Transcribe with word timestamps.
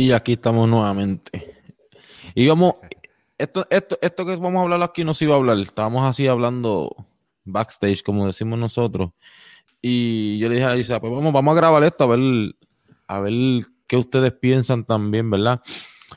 Y 0.00 0.12
aquí 0.12 0.32
estamos 0.32 0.66
nuevamente. 0.66 1.58
Y 2.34 2.48
vamos, 2.48 2.76
esto, 3.36 3.66
esto, 3.68 3.98
esto 4.00 4.24
que 4.24 4.34
vamos 4.36 4.60
a 4.60 4.62
hablar 4.62 4.82
aquí 4.82 5.04
no 5.04 5.12
se 5.12 5.26
iba 5.26 5.34
a 5.34 5.36
hablar. 5.36 5.58
Estábamos 5.58 6.04
así 6.04 6.26
hablando 6.26 7.06
backstage, 7.44 8.02
como 8.02 8.26
decimos 8.26 8.58
nosotros. 8.58 9.10
Y 9.82 10.38
yo 10.38 10.48
le 10.48 10.54
dije 10.54 10.66
a 10.66 10.76
Isa, 10.78 11.00
pues 11.00 11.12
vamos, 11.12 11.34
vamos 11.34 11.52
a 11.52 11.56
grabar 11.56 11.84
esto, 11.84 12.04
a 12.04 12.16
ver, 12.16 12.56
a 13.08 13.20
ver 13.20 13.66
qué 13.86 13.98
ustedes 13.98 14.32
piensan 14.32 14.86
también, 14.86 15.30
¿verdad? 15.30 15.60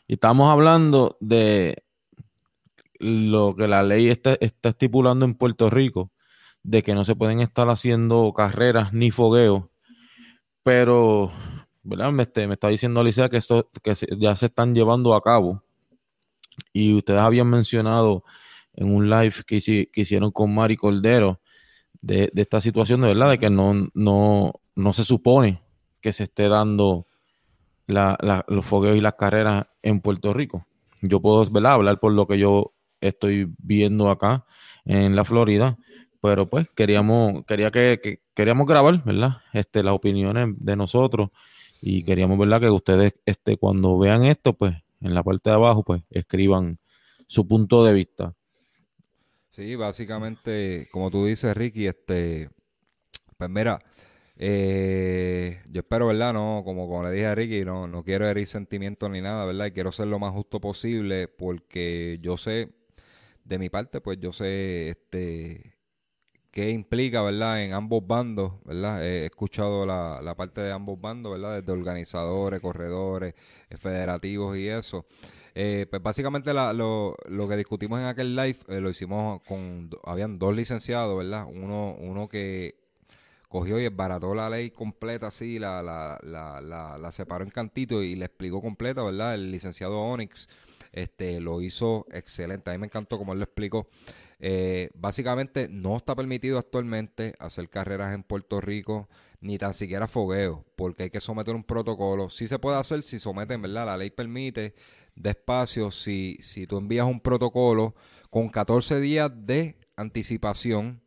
Y 0.07 0.13
estamos 0.13 0.47
hablando 0.47 1.17
de 1.19 1.83
lo 2.99 3.53
que 3.53 3.67
la 3.67 3.83
ley 3.83 4.07
está, 4.07 4.37
está 4.39 4.69
estipulando 4.69 5.25
en 5.25 5.35
Puerto 5.35 5.69
Rico, 5.69 6.09
de 6.63 6.83
que 6.83 6.95
no 6.95 7.03
se 7.03 7.17
pueden 7.17 7.41
estar 7.41 7.67
haciendo 7.67 8.31
carreras 8.31 8.93
ni 8.93 9.11
fogueos. 9.11 9.65
Pero 10.63 11.33
¿verdad? 11.83 12.11
Me, 12.11 12.23
este, 12.23 12.47
me 12.47 12.53
está 12.53 12.69
diciendo 12.69 13.01
Alicia 13.01 13.29
que 13.29 13.37
esto 13.37 13.69
que 13.81 13.95
ya 14.17 14.35
se 14.35 14.47
están 14.47 14.73
llevando 14.73 15.13
a 15.13 15.21
cabo. 15.21 15.63
Y 16.71 16.95
ustedes 16.95 17.19
habían 17.19 17.49
mencionado 17.49 18.23
en 18.73 18.93
un 18.93 19.09
live 19.09 19.33
que, 19.45 19.89
hicieron 19.95 20.31
con 20.31 20.53
Mari 20.53 20.77
Cordero 20.77 21.39
de, 22.01 22.31
esta 22.35 22.61
situación 22.61 23.01
de 23.01 23.07
verdad, 23.07 23.29
de 23.29 23.39
que 23.39 23.49
no, 23.49 23.89
no, 23.93 24.53
no 24.75 24.93
se 24.93 25.03
supone 25.03 25.61
que 26.01 26.13
se 26.13 26.23
esté 26.23 26.47
dando 26.47 27.07
los 27.87 28.65
fogueos 28.65 28.97
y 28.97 29.01
las 29.01 29.13
carreras 29.13 29.65
en 29.81 30.01
Puerto 30.01 30.33
Rico. 30.33 30.65
Yo 31.01 31.21
puedo 31.21 31.45
¿verdad? 31.51 31.73
hablar 31.73 31.99
por 31.99 32.13
lo 32.13 32.27
que 32.27 32.39
yo 32.39 32.73
estoy 33.01 33.53
viendo 33.57 34.09
acá 34.09 34.45
en 34.85 35.15
la 35.15 35.23
Florida, 35.23 35.77
pero 36.21 36.49
pues 36.49 36.69
queríamos, 36.75 37.43
quería 37.45 37.71
que, 37.71 38.21
queríamos 38.33 38.65
grabar, 38.65 39.03
¿verdad? 39.03 39.41
Este, 39.51 39.83
las 39.83 39.93
opiniones 39.93 40.55
de 40.57 40.75
nosotros 40.75 41.29
y 41.85 42.03
queríamos, 42.03 42.37
¿verdad? 42.37 42.61
Que 42.61 42.69
ustedes, 42.69 43.13
este, 43.25 43.57
cuando 43.57 43.97
vean 43.97 44.23
esto, 44.23 44.53
pues 44.53 44.73
en 45.01 45.13
la 45.13 45.21
parte 45.21 45.49
de 45.49 45.55
abajo, 45.57 45.83
pues 45.83 46.01
escriban 46.09 46.79
su 47.27 47.45
punto 47.45 47.83
de 47.83 47.93
vista. 47.93 48.33
Sí, 49.49 49.75
básicamente, 49.75 50.87
como 50.91 51.11
tú 51.11 51.25
dices, 51.25 51.55
Ricky, 51.55 51.87
este, 51.87 52.49
pues 53.37 53.49
mira, 53.49 53.79
eh, 54.37 55.61
yo 55.69 55.81
espero, 55.81 56.07
¿verdad? 56.07 56.33
No, 56.33 56.61
como, 56.63 56.87
como 56.87 57.03
le 57.03 57.11
dije 57.11 57.27
a 57.27 57.35
Ricky, 57.35 57.65
no, 57.65 57.85
no 57.85 58.03
quiero 58.03 58.27
herir 58.29 58.47
sentimientos 58.47 59.09
ni 59.09 59.19
nada, 59.19 59.45
¿verdad? 59.45 59.65
Y 59.65 59.71
quiero 59.71 59.91
ser 59.91 60.07
lo 60.07 60.19
más 60.19 60.31
justo 60.31 60.61
posible 60.61 61.27
porque 61.27 62.17
yo 62.21 62.37
sé, 62.37 62.69
de 63.43 63.59
mi 63.59 63.69
parte, 63.69 63.99
pues 63.99 64.19
yo 64.21 64.31
sé, 64.31 64.89
este, 64.89 65.72
qué 66.53 66.69
implica, 66.69 67.23
¿verdad? 67.23 67.63
En 67.63 67.73
ambos 67.73 68.05
bandos, 68.05 68.53
¿verdad? 68.63 69.03
He 69.03 69.25
escuchado 69.25 69.87
la, 69.87 70.21
la 70.21 70.35
parte 70.35 70.61
de 70.61 70.71
ambos 70.71 71.01
bandos, 71.01 71.33
¿verdad? 71.33 71.59
Desde 71.59 71.71
organizadores, 71.73 72.61
corredores, 72.61 73.33
eh, 73.69 73.75
federativos 73.77 74.55
y 74.55 74.67
eso. 74.69 75.05
Eh, 75.55 75.87
pues 75.89 76.01
básicamente 76.01 76.53
lo, 76.53 77.15
lo, 77.27 77.47
que 77.47 77.57
discutimos 77.57 77.99
en 77.99 78.05
aquel 78.05 78.35
live 78.35 78.57
eh, 78.67 78.79
lo 78.79 78.89
hicimos 78.89 79.41
con, 79.41 79.89
habían 80.03 80.37
dos 80.37 80.55
licenciados, 80.55 81.17
¿verdad? 81.17 81.47
Uno, 81.47 81.95
uno 81.99 82.27
que 82.29 82.75
cogió 83.49 83.79
y 83.79 83.85
esbarató 83.85 84.35
la 84.35 84.49
ley 84.49 84.69
completa 84.69 85.27
así, 85.27 85.57
la, 85.57 85.81
la, 85.81 86.19
la, 86.21 86.61
la, 86.61 86.99
la 86.99 87.11
separó 87.11 87.43
en 87.43 87.49
cantito 87.49 88.03
y 88.03 88.15
le 88.15 88.25
explicó 88.25 88.61
completa, 88.61 89.01
¿verdad? 89.01 89.33
El 89.33 89.51
licenciado 89.51 89.99
Onyx 89.99 90.47
este, 90.91 91.39
lo 91.39 91.61
hizo 91.61 92.05
excelente. 92.11 92.69
A 92.69 92.73
mí 92.73 92.79
me 92.79 92.85
encantó 92.85 93.17
como 93.17 93.33
él 93.33 93.39
lo 93.39 93.45
explicó. 93.45 93.87
Eh, 94.39 94.89
básicamente 94.93 95.67
no 95.69 95.97
está 95.97 96.15
permitido 96.15 96.57
actualmente 96.57 97.35
hacer 97.39 97.69
carreras 97.69 98.13
en 98.13 98.23
Puerto 98.23 98.61
Rico 98.61 99.09
ni 99.39 99.57
tan 99.57 99.73
siquiera 99.73 100.07
fogueo, 100.07 100.65
porque 100.75 101.03
hay 101.03 101.09
que 101.09 101.21
someter 101.21 101.53
un 101.53 101.63
protocolo. 101.63 102.29
Sí 102.29 102.47
se 102.47 102.59
puede 102.59 102.77
hacer 102.77 103.03
si 103.03 103.19
someten, 103.19 103.61
¿verdad? 103.61 103.85
La 103.85 103.97
ley 103.97 104.09
permite 104.09 104.73
despacio 105.15 105.91
si, 105.91 106.37
si 106.41 106.65
tú 106.65 106.77
envías 106.77 107.05
un 107.05 107.19
protocolo 107.19 107.93
con 108.29 108.49
14 108.49 108.99
días 108.99 109.31
de 109.35 109.77
anticipación. 109.95 111.01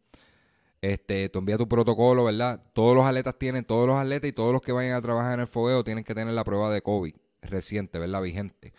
Este, 0.82 1.28
tú 1.30 1.38
envías 1.38 1.58
tu 1.58 1.66
protocolo, 1.66 2.24
¿verdad? 2.24 2.62
Todos 2.74 2.94
los 2.94 3.04
atletas 3.04 3.38
tienen, 3.38 3.64
todos 3.64 3.86
los 3.86 3.96
atletas 3.96 4.28
y 4.28 4.32
todos 4.32 4.52
los 4.52 4.60
que 4.60 4.72
vayan 4.72 4.94
a 4.94 5.02
trabajar 5.02 5.34
en 5.34 5.40
el 5.40 5.46
fogueo 5.46 5.82
tienen 5.82 6.04
que 6.04 6.14
tener 6.14 6.34
la 6.34 6.44
prueba 6.44 6.70
de 6.70 6.82
COVID 6.82 7.14
reciente, 7.42 7.98
¿verdad? 7.98 8.22
Vigente. 8.22 8.72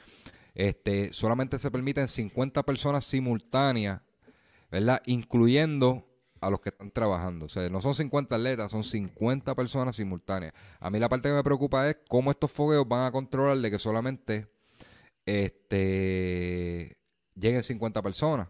Este, 0.53 1.11
solamente 1.13 1.57
se 1.59 1.71
permiten 1.71 2.07
50 2.07 2.63
personas 2.63 3.05
simultáneas 3.05 4.01
¿verdad? 4.71 5.01
Incluyendo 5.05 6.05
a 6.41 6.49
los 6.49 6.59
que 6.59 6.69
están 6.69 6.91
trabajando. 6.91 7.45
O 7.47 7.49
sea, 7.49 7.69
no 7.69 7.81
son 7.81 7.95
50 7.95 8.35
atletas, 8.35 8.71
son 8.71 8.83
50 8.83 9.55
personas 9.55 9.95
simultáneas. 9.95 10.53
A 10.79 10.89
mí 10.89 10.99
la 10.99 11.09
parte 11.09 11.29
que 11.29 11.35
me 11.35 11.43
preocupa 11.43 11.89
es 11.89 11.97
cómo 12.07 12.31
estos 12.31 12.51
fogueos 12.51 12.87
van 12.87 13.05
a 13.05 13.11
controlar 13.11 13.57
de 13.57 13.71
que 13.71 13.79
solamente 13.79 14.47
este 15.25 16.97
lleguen 17.35 17.63
50 17.63 18.01
personas. 18.01 18.47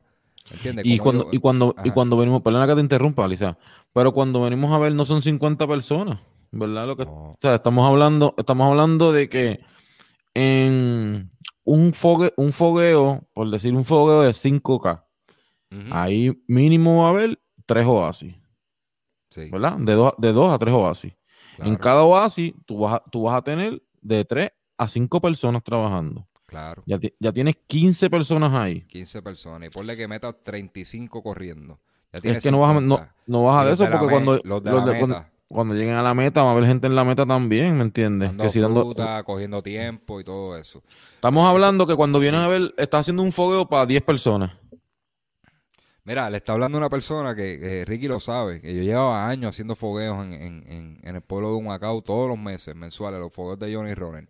¿Entiendes? 0.50 0.86
Y 0.86 0.98
cuando, 0.98 1.28
y 1.32 1.40
cuando, 1.40 1.76
y 1.84 1.92
cuando 1.92 2.16
venimos, 2.16 2.42
perdona 2.42 2.68
que 2.68 2.76
te 2.76 2.80
interrumpa, 2.80 3.26
Alicia, 3.26 3.58
pero 3.92 4.14
cuando 4.14 4.42
venimos 4.42 4.72
a 4.74 4.78
ver 4.78 4.94
no 4.94 5.04
son 5.04 5.22
50 5.22 5.68
personas, 5.68 6.22
¿verdad? 6.52 6.88
Lo 6.88 6.96
que, 6.96 7.04
o 7.04 7.36
sea, 7.42 7.56
estamos 7.56 7.86
hablando, 7.86 8.34
estamos 8.38 8.70
hablando 8.70 9.12
de 9.12 9.28
que 9.28 9.60
en 10.34 11.32
un, 11.66 11.94
fogue, 11.94 12.34
un 12.38 12.54
fogueo, 12.54 13.28
por 13.34 13.50
decir 13.50 13.74
un 13.74 13.84
fogueo 13.84 14.22
de 14.22 14.30
5K, 14.30 15.04
Ahí 15.92 16.32
mínimo 16.48 17.02
va 17.02 17.08
a 17.08 17.10
haber 17.10 17.40
tres 17.66 17.86
oasis. 17.86 18.36
¿Verdad? 19.36 19.78
De, 19.78 19.94
de 20.18 20.34
dos 20.34 20.52
a 20.52 20.58
tres 20.58 20.74
oasis. 20.74 21.14
En 21.60 21.76
cada 21.76 22.04
oasis 22.04 22.54
tú 22.66 22.80
vas, 22.80 22.96
a, 22.96 23.04
tú 23.10 23.24
vas 23.24 23.38
a 23.38 23.42
tener 23.42 23.82
de 24.02 24.26
tres 24.26 24.52
a 24.78 24.88
cinco 24.88 25.20
personas 25.22 25.64
trabajando. 25.64 26.28
Claro. 26.48 26.82
Ya, 26.86 26.98
ya 27.20 27.34
tienes 27.34 27.58
15 27.68 28.10
personas 28.10 28.54
ahí. 28.54 28.82
15 28.88 29.22
personas. 29.22 29.68
Y 29.68 29.70
ponle 29.70 29.98
que 29.98 30.08
metas 30.08 30.36
35 30.44 31.22
corriendo. 31.22 31.80
es 32.12 32.42
que 32.42 32.52
no 32.52 32.62
vas 32.62 32.78
a, 32.78 32.80
no, 32.80 33.00
no 33.26 33.44
vas 33.44 33.62
a 33.62 33.66
de 33.66 33.74
eso 33.74 33.86
porque 33.92 34.08
cuando, 34.08 34.42
cuando, 35.50 35.74
lleguen 35.74 35.96
a 35.96 36.02
la 36.02 36.14
meta 36.14 36.44
va 36.44 36.50
a 36.50 36.52
haber 36.54 36.66
gente 36.66 36.88
en 36.88 36.96
la 36.96 37.04
meta 37.04 37.26
también, 37.26 37.78
¿me 37.78 37.84
entiendes? 37.84 38.32
que 38.32 38.50
si 38.50 38.62
dando, 38.62 38.94
cogiendo 39.26 39.62
tiempo 39.62 40.22
y 40.22 40.24
todo 40.24 40.58
eso. 40.58 40.82
Estamos 41.16 41.46
hablando 41.46 41.86
que 41.86 41.96
cuando 41.96 42.20
vienen 42.20 42.40
a 42.40 42.48
ver, 42.48 42.74
está 42.78 43.00
haciendo 43.00 43.24
un 43.24 43.34
fogueo 43.34 43.68
para 43.68 43.86
10 43.86 44.04
personas. 44.04 44.52
Mira, 46.08 46.30
le 46.30 46.38
está 46.38 46.54
hablando 46.54 46.78
una 46.78 46.90
persona 46.90 47.36
que, 47.36 47.84
Ricky 47.86 48.08
lo 48.08 48.22
sabe, 48.22 48.62
que 48.62 48.74
yo 48.74 48.82
llevaba 48.82 49.28
años 49.28 49.50
haciendo 49.50 49.76
fogueos 49.76 50.24
en, 50.24 50.32
en, 50.32 51.00
en, 51.04 51.16
el 51.18 51.22
pueblo 51.22 51.50
de 51.50 51.56
Humacao 51.56 52.02
todos 52.02 52.30
los 52.30 52.40
meses 52.40 52.74
mensuales, 52.78 53.20
los 53.20 53.34
fogueos 53.34 53.60
de 53.60 53.76
Johnny 53.76 53.94
Ronen. 53.94 54.30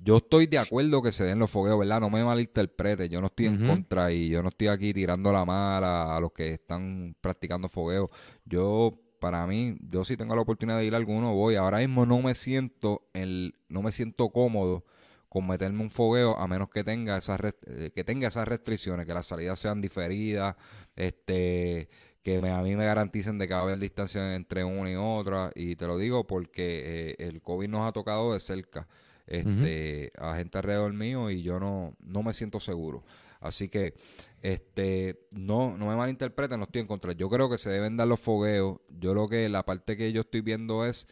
Yo 0.00 0.18
estoy 0.18 0.46
de 0.46 0.58
acuerdo 0.58 1.02
que 1.02 1.10
se 1.10 1.24
den 1.24 1.40
los 1.40 1.50
fogueos, 1.50 1.80
¿verdad? 1.80 1.98
No 1.98 2.10
me 2.10 2.22
malinterprete, 2.22 3.08
yo 3.08 3.20
no 3.20 3.26
estoy 3.26 3.46
en 3.46 3.66
contra 3.66 4.12
y 4.12 4.28
yo 4.28 4.40
no 4.40 4.50
estoy 4.50 4.68
aquí 4.68 4.94
tirando 4.94 5.32
la 5.32 5.44
mala 5.44 6.16
a 6.16 6.20
los 6.20 6.30
que 6.30 6.52
están 6.52 7.16
practicando 7.20 7.68
fogueos. 7.68 8.08
Yo, 8.44 8.96
para 9.18 9.44
mí, 9.48 9.78
yo 9.80 10.04
sí 10.04 10.16
tengo 10.16 10.36
la 10.36 10.42
oportunidad 10.42 10.78
de 10.78 10.84
ir 10.84 10.94
a 10.94 10.96
alguno, 10.96 11.34
voy. 11.34 11.56
Ahora 11.56 11.78
mismo 11.78 12.06
no 12.06 12.22
me 12.22 12.36
siento, 12.36 13.02
el, 13.14 13.56
no 13.68 13.82
me 13.82 13.90
siento 13.90 14.28
cómodo 14.28 14.84
con 15.30 15.46
meterme 15.46 15.80
un 15.80 15.90
fogueo 15.90 16.36
a 16.36 16.48
menos 16.48 16.68
que 16.70 16.82
tenga 16.82 17.16
esas 17.16 17.38
eh, 17.42 17.92
que 17.94 18.02
tenga 18.02 18.26
esas 18.28 18.48
restricciones, 18.48 19.06
que 19.06 19.14
las 19.14 19.26
salidas 19.26 19.60
sean 19.60 19.80
diferidas, 19.80 20.56
este 20.96 21.88
que 22.22 22.38
a 22.38 22.62
mí 22.62 22.74
me 22.74 22.84
garanticen 22.84 23.38
de 23.38 23.46
que 23.46 23.54
va 23.54 23.60
a 23.60 23.62
haber 23.62 23.78
distancia 23.78 24.34
entre 24.34 24.64
una 24.64 24.90
y 24.90 24.96
otra 24.96 25.52
y 25.54 25.76
te 25.76 25.86
lo 25.86 25.98
digo 25.98 26.26
porque 26.26 27.12
eh, 27.16 27.16
el 27.20 27.40
COVID 27.42 27.68
nos 27.68 27.88
ha 27.88 27.92
tocado 27.92 28.34
de 28.34 28.40
cerca 28.40 28.88
este 29.28 30.12
a 30.18 30.34
gente 30.34 30.58
alrededor 30.58 30.92
mío 30.92 31.30
y 31.30 31.42
yo 31.42 31.60
no 31.60 31.94
no 32.00 32.24
me 32.24 32.34
siento 32.34 32.58
seguro. 32.58 33.04
Así 33.38 33.68
que 33.68 33.94
este 34.42 35.28
no 35.30 35.76
no 35.78 35.86
me 35.86 35.94
malinterpreten, 35.94 36.58
no 36.58 36.64
estoy 36.64 36.80
en 36.80 36.88
contra. 36.88 37.12
Yo 37.12 37.30
creo 37.30 37.48
que 37.48 37.56
se 37.56 37.70
deben 37.70 37.96
dar 37.96 38.08
los 38.08 38.18
fogueos. 38.18 38.80
Yo 38.98 39.14
lo 39.14 39.28
que 39.28 39.48
la 39.48 39.64
parte 39.64 39.96
que 39.96 40.12
yo 40.12 40.22
estoy 40.22 40.40
viendo 40.40 40.84
es 40.84 41.06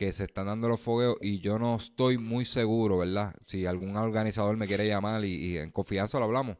que 0.00 0.14
se 0.14 0.24
están 0.24 0.46
dando 0.46 0.66
los 0.66 0.80
fogueos 0.80 1.18
y 1.20 1.40
yo 1.40 1.58
no 1.58 1.76
estoy 1.76 2.16
muy 2.16 2.46
seguro, 2.46 2.96
¿verdad? 2.96 3.34
Si 3.44 3.66
algún 3.66 3.94
organizador 3.98 4.56
me 4.56 4.66
quiere 4.66 4.86
llamar 4.88 5.26
y, 5.26 5.58
en 5.58 5.70
confianza 5.72 6.18
lo 6.18 6.24
hablamos. 6.24 6.56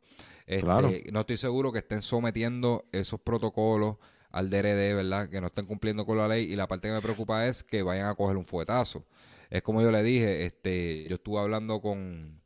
Este, 0.46 1.10
no 1.10 1.20
estoy 1.20 1.38
seguro 1.38 1.72
que 1.72 1.78
estén 1.78 2.02
sometiendo 2.02 2.84
esos 2.92 3.18
protocolos 3.18 3.96
al 4.30 4.50
DRD, 4.50 4.94
¿verdad? 4.94 5.30
Que 5.30 5.40
no 5.40 5.46
estén 5.46 5.64
cumpliendo 5.64 6.04
con 6.04 6.18
la 6.18 6.28
ley 6.28 6.52
y 6.52 6.54
la 6.54 6.68
parte 6.68 6.88
que 6.88 6.92
me 6.92 7.00
preocupa 7.00 7.46
es 7.46 7.64
que 7.64 7.82
vayan 7.82 8.08
a 8.08 8.14
coger 8.14 8.36
un 8.36 8.44
fuetazo. 8.44 9.06
Es 9.48 9.62
como 9.62 9.80
yo 9.80 9.90
le 9.90 10.02
dije, 10.02 10.44
este, 10.44 11.06
yo 11.08 11.14
estuve 11.14 11.40
hablando 11.40 11.80
con, 11.80 12.42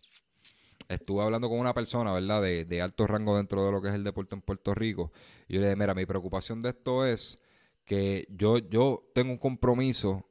estuve 0.89 1.25
hablando 1.25 1.49
con 1.49 1.59
una 1.59 1.75
persona, 1.75 2.13
¿verdad? 2.13 2.41
De, 2.41 2.67
de, 2.67 2.83
alto 2.83 3.09
rango 3.09 3.37
dentro 3.37 3.67
de 3.67 3.73
lo 3.73 3.83
que 3.83 3.89
es 3.89 3.95
el 3.95 4.05
deporte 4.05 4.37
en 4.37 4.43
Puerto 4.43 4.73
Rico. 4.77 5.11
Y 5.49 5.55
yo 5.55 5.61
le 5.61 5.67
dije, 5.67 5.77
mira, 5.77 5.93
mi 5.93 6.07
preocupación 6.07 6.63
de 6.63 6.69
esto 6.69 7.05
es 7.05 7.41
que 7.85 8.29
yo, 8.31 8.59
yo 8.59 9.11
tengo 9.13 9.33
un 9.33 9.39
compromiso 9.39 10.25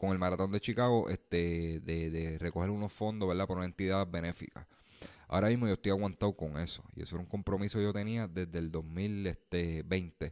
con 0.00 0.12
el 0.12 0.18
Maratón 0.18 0.50
de 0.50 0.60
Chicago 0.60 1.10
este, 1.10 1.78
de, 1.80 2.08
de 2.08 2.38
recoger 2.38 2.70
unos 2.70 2.90
fondos, 2.90 3.28
¿verdad? 3.28 3.46
Por 3.46 3.58
una 3.58 3.66
entidad 3.66 4.08
benéfica. 4.10 4.66
Ahora 5.28 5.48
mismo 5.48 5.66
yo 5.66 5.74
estoy 5.74 5.90
aguantado 5.90 6.32
con 6.32 6.58
eso. 6.58 6.82
Y 6.96 7.02
eso 7.02 7.16
era 7.16 7.22
un 7.22 7.28
compromiso 7.28 7.78
que 7.78 7.84
yo 7.84 7.92
tenía 7.92 8.26
desde 8.26 8.58
el 8.58 8.72
2020. 8.72 10.30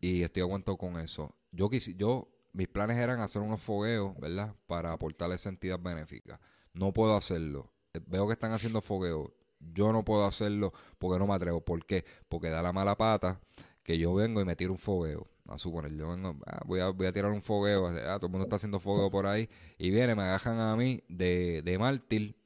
Y 0.00 0.22
estoy 0.22 0.40
aguantado 0.40 0.78
con 0.78 0.98
eso. 0.98 1.34
Yo, 1.52 1.68
quisi, 1.68 1.94
yo 1.94 2.26
mis 2.54 2.68
planes 2.68 2.96
eran 2.96 3.20
hacer 3.20 3.42
unos 3.42 3.60
fogueos, 3.60 4.18
¿verdad? 4.18 4.54
Para 4.66 4.92
aportar 4.92 5.30
a 5.30 5.34
esa 5.34 5.50
entidad 5.50 5.78
benéfica. 5.78 6.40
No 6.72 6.94
puedo 6.94 7.14
hacerlo. 7.14 7.70
Eh, 7.92 8.00
veo 8.06 8.26
que 8.26 8.32
están 8.32 8.52
haciendo 8.52 8.80
fogueos. 8.80 9.30
Yo 9.60 9.92
no 9.92 10.06
puedo 10.06 10.24
hacerlo 10.24 10.72
porque 10.98 11.18
no 11.18 11.26
me 11.26 11.34
atrevo. 11.34 11.60
¿Por 11.60 11.84
qué? 11.84 12.06
Porque 12.30 12.48
da 12.48 12.62
la 12.62 12.72
mala 12.72 12.96
pata 12.96 13.38
que 13.82 13.98
yo 13.98 14.14
vengo 14.14 14.40
y 14.40 14.46
me 14.46 14.56
tiro 14.56 14.72
un 14.72 14.78
fogueo. 14.78 15.28
A 15.48 15.58
suponer, 15.58 15.94
yo 15.94 16.08
vengo, 16.08 16.36
ah, 16.46 16.62
voy, 16.66 16.80
a, 16.80 17.12
tirar 17.12 17.30
un 17.30 17.42
fogueo. 17.42 17.86
Ah, 17.88 18.16
todo 18.16 18.26
el 18.26 18.32
mundo 18.32 18.44
está 18.44 18.56
haciendo 18.56 18.80
fogueo 18.80 19.10
por 19.10 19.26
ahí. 19.26 19.48
Y 19.78 19.90
viene, 19.90 20.14
me 20.14 20.22
agarran 20.22 20.58
a 20.60 20.76
mí 20.76 21.02
de, 21.08 21.62
de 21.62 21.78
mártir 21.78 22.36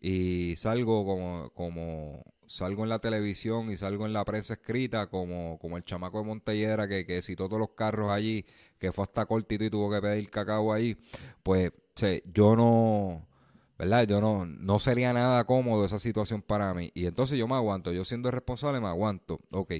y 0.00 0.54
salgo 0.56 1.04
como, 1.04 1.50
como 1.50 2.24
salgo 2.46 2.82
en 2.82 2.88
la 2.88 2.98
televisión 2.98 3.70
y 3.70 3.76
salgo 3.76 4.06
en 4.06 4.12
la 4.12 4.24
prensa 4.24 4.54
escrita 4.54 5.08
como, 5.08 5.58
como 5.58 5.76
el 5.76 5.84
chamaco 5.84 6.18
de 6.18 6.24
Montellera 6.24 6.88
que, 6.88 7.04
que 7.04 7.22
citó 7.22 7.46
todos 7.46 7.60
los 7.60 7.70
carros 7.70 8.10
allí, 8.10 8.44
que 8.78 8.92
fue 8.92 9.04
hasta 9.04 9.26
cortito 9.26 9.64
y 9.64 9.70
tuvo 9.70 9.90
que 9.90 10.00
pedir 10.00 10.30
cacao 10.30 10.72
ahí, 10.72 10.96
pues 11.42 11.72
yo 12.32 12.54
no, 12.54 13.26
¿verdad? 13.76 14.06
Yo 14.06 14.20
no, 14.20 14.46
no 14.46 14.78
sería 14.78 15.12
nada 15.12 15.44
cómodo 15.44 15.84
esa 15.84 15.98
situación 15.98 16.42
para 16.42 16.72
mí. 16.74 16.90
Y 16.94 17.06
entonces 17.06 17.38
yo 17.38 17.48
me 17.48 17.54
aguanto, 17.54 17.92
yo 17.92 18.04
siendo 18.04 18.30
responsable 18.30 18.80
me 18.80 18.88
aguanto. 18.88 19.40
Ok, 19.50 19.74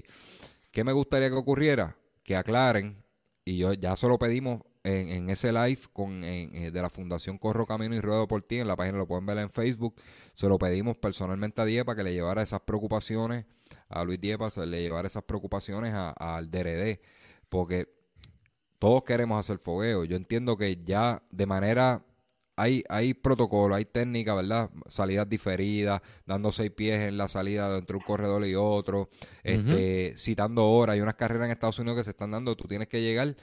¿qué 0.71 0.85
me 0.85 0.93
gustaría 0.93 1.29
que 1.29 1.37
ocurriera? 1.37 1.97
Que 2.29 2.37
aclaren, 2.37 3.03
y 3.43 3.57
yo 3.57 3.73
ya 3.73 3.97
se 3.97 4.07
lo 4.07 4.19
pedimos 4.19 4.61
en, 4.85 5.31
ese 5.31 5.51
live 5.51 5.81
con, 5.95 6.23
eh, 6.25 6.71
de 6.71 6.83
la 6.83 6.91
Fundación 6.91 7.39
Corro 7.39 7.65
Camino 7.65 7.95
y 7.95 8.03
Ruedo 8.03 8.29
por 8.29 8.43
Ti, 8.43 8.59
en 8.59 8.69
la 8.69 8.77
página 8.77 8.99
lo 8.99 9.07
pueden 9.07 9.25
ver 9.25 9.39
en 9.39 9.49
Facebook, 9.49 9.95
se 10.35 10.47
lo 10.47 10.59
pedimos 10.59 10.99
personalmente 10.99 11.63
a 11.63 11.65
Diepa 11.65 11.97
que 11.97 12.03
le 12.05 12.13
llevara 12.13 12.43
esas 12.43 12.61
preocupaciones, 12.61 13.47
a 13.89 14.05
Luis 14.05 14.21
Diepa, 14.21 14.51
se 14.51 14.67
le 14.67 14.83
llevara 14.83 15.07
esas 15.07 15.23
preocupaciones 15.23 15.95
al 15.95 16.51
DRD, 16.51 17.01
porque 17.49 17.89
todos 18.79 19.05
queremos 19.05 19.41
hacer 19.41 19.57
fogueo. 19.57 20.05
Yo 20.05 20.15
entiendo 20.15 20.59
que 20.59 20.85
ya 20.85 21.23
de 21.31 21.47
manera 21.47 22.05
hay, 22.59 22.85
hay 22.89 23.15
protocolo, 23.15 23.75
hay 23.75 23.85
técnica, 23.85 24.35
¿verdad? 24.35 24.71
Salidas 24.89 25.29
diferidas, 25.29 26.03
dando 26.27 26.51
seis 26.51 26.73
pies 26.73 27.01
en 27.03 27.17
la 27.17 27.29
salida 27.29 27.77
entre 27.79 27.97
un 27.97 28.03
corredor 28.03 28.45
y 28.45 28.55
otro, 28.57 29.09
este, 29.45 30.15
citando 30.17 30.69
horas. 30.69 30.95
Hay 30.95 31.01
unas 31.01 31.15
carreras 31.15 31.47
en 31.47 31.53
Estados 31.53 31.79
Unidos 31.79 31.99
que 31.99 32.05
se 32.05 32.11
están 32.11 32.33
dando, 32.33 32.57
tú 32.57 32.67
tienes 32.67 32.89
que 32.89 33.01
llegar 33.01 33.37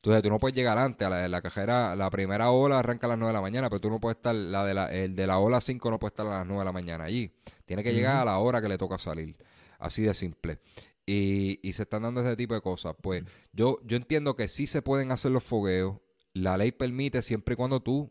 entonces 0.00 0.22
tú 0.22 0.30
no 0.30 0.38
puedes 0.38 0.56
llegar 0.56 0.78
antes, 0.78 1.06
a 1.06 1.10
la, 1.10 1.28
la 1.28 1.42
cajera, 1.42 1.94
la 1.94 2.08
primera 2.08 2.50
ola 2.52 2.78
arranca 2.78 3.06
a 3.06 3.10
las 3.10 3.18
9 3.18 3.28
de 3.28 3.34
la 3.34 3.42
mañana, 3.42 3.68
pero 3.68 3.82
tú 3.82 3.90
no 3.90 4.00
puedes 4.00 4.16
estar, 4.16 4.34
la 4.34 4.64
de 4.64 4.72
la, 4.72 4.86
el 4.86 5.14
de 5.14 5.26
la 5.26 5.38
ola 5.38 5.60
5 5.60 5.90
no 5.90 5.98
puede 5.98 6.12
estar 6.12 6.26
a 6.26 6.38
las 6.38 6.46
9 6.46 6.60
de 6.60 6.64
la 6.64 6.72
mañana 6.72 7.04
allí. 7.04 7.30
Tiene 7.66 7.82
que 7.82 7.92
llegar 7.92 8.16
a 8.16 8.24
la 8.24 8.38
hora 8.38 8.62
que 8.62 8.68
le 8.70 8.78
toca 8.78 8.96
salir. 8.96 9.36
Así 9.78 10.02
de 10.02 10.14
simple. 10.14 10.60
Y, 11.04 11.60
y 11.62 11.74
se 11.74 11.82
están 11.82 12.04
dando 12.04 12.22
ese 12.22 12.34
tipo 12.34 12.54
de 12.54 12.62
cosas. 12.62 12.96
Pues 12.98 13.24
yo, 13.52 13.76
yo 13.84 13.98
entiendo 13.98 14.36
que 14.36 14.48
sí 14.48 14.66
se 14.66 14.80
pueden 14.80 15.12
hacer 15.12 15.32
los 15.32 15.44
fogueos. 15.44 15.98
La 16.32 16.56
ley 16.56 16.72
permite 16.72 17.20
siempre 17.20 17.52
y 17.52 17.56
cuando 17.56 17.80
tú 17.80 18.10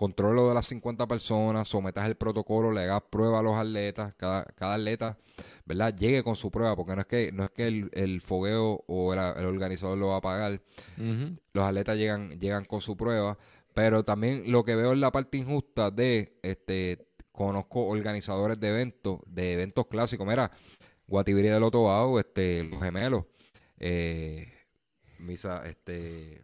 controlo 0.00 0.48
de 0.48 0.54
las 0.54 0.64
50 0.64 1.06
personas, 1.06 1.68
sometas 1.68 2.06
el 2.06 2.14
protocolo, 2.14 2.72
le 2.72 2.84
hagas 2.84 3.02
prueba 3.10 3.40
a 3.40 3.42
los 3.42 3.54
atletas, 3.54 4.14
cada, 4.16 4.46
cada 4.46 4.76
atleta, 4.76 5.18
¿verdad? 5.66 5.94
Llegue 5.94 6.24
con 6.24 6.36
su 6.36 6.50
prueba, 6.50 6.74
porque 6.74 6.94
no 6.94 7.02
es 7.02 7.06
que, 7.06 7.32
no 7.32 7.44
es 7.44 7.50
que 7.50 7.66
el, 7.66 8.20
fogueo 8.22 8.82
o 8.86 9.12
el, 9.12 9.18
organizador 9.18 9.98
lo 9.98 10.08
va 10.08 10.16
a 10.16 10.20
pagar. 10.22 10.62
Los 11.52 11.64
atletas 11.64 11.98
llegan, 11.98 12.40
llegan 12.40 12.64
con 12.64 12.80
su 12.80 12.96
prueba. 12.96 13.36
Pero 13.74 14.02
también 14.02 14.50
lo 14.50 14.64
que 14.64 14.74
veo 14.74 14.94
es 14.94 14.98
la 14.98 15.12
parte 15.12 15.36
injusta 15.36 15.90
de 15.90 16.38
este 16.40 17.06
conozco 17.30 17.84
organizadores 17.84 18.58
de 18.58 18.70
eventos, 18.70 19.20
de 19.26 19.52
eventos 19.52 19.86
clásicos. 19.86 20.26
Mira, 20.26 20.50
Guatibiri 21.08 21.48
del 21.48 21.62
Otobao, 21.62 22.18
este, 22.18 22.64
los 22.64 22.82
gemelos, 22.82 23.26
eh, 23.78 24.50
Misa, 25.18 25.62
este, 25.66 26.42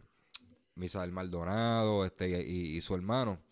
Misa 0.75 1.01
del 1.01 1.11
Maldonado, 1.11 2.05
este, 2.05 2.39
y 2.39 2.79
su 2.81 2.93
hermano 2.93 3.46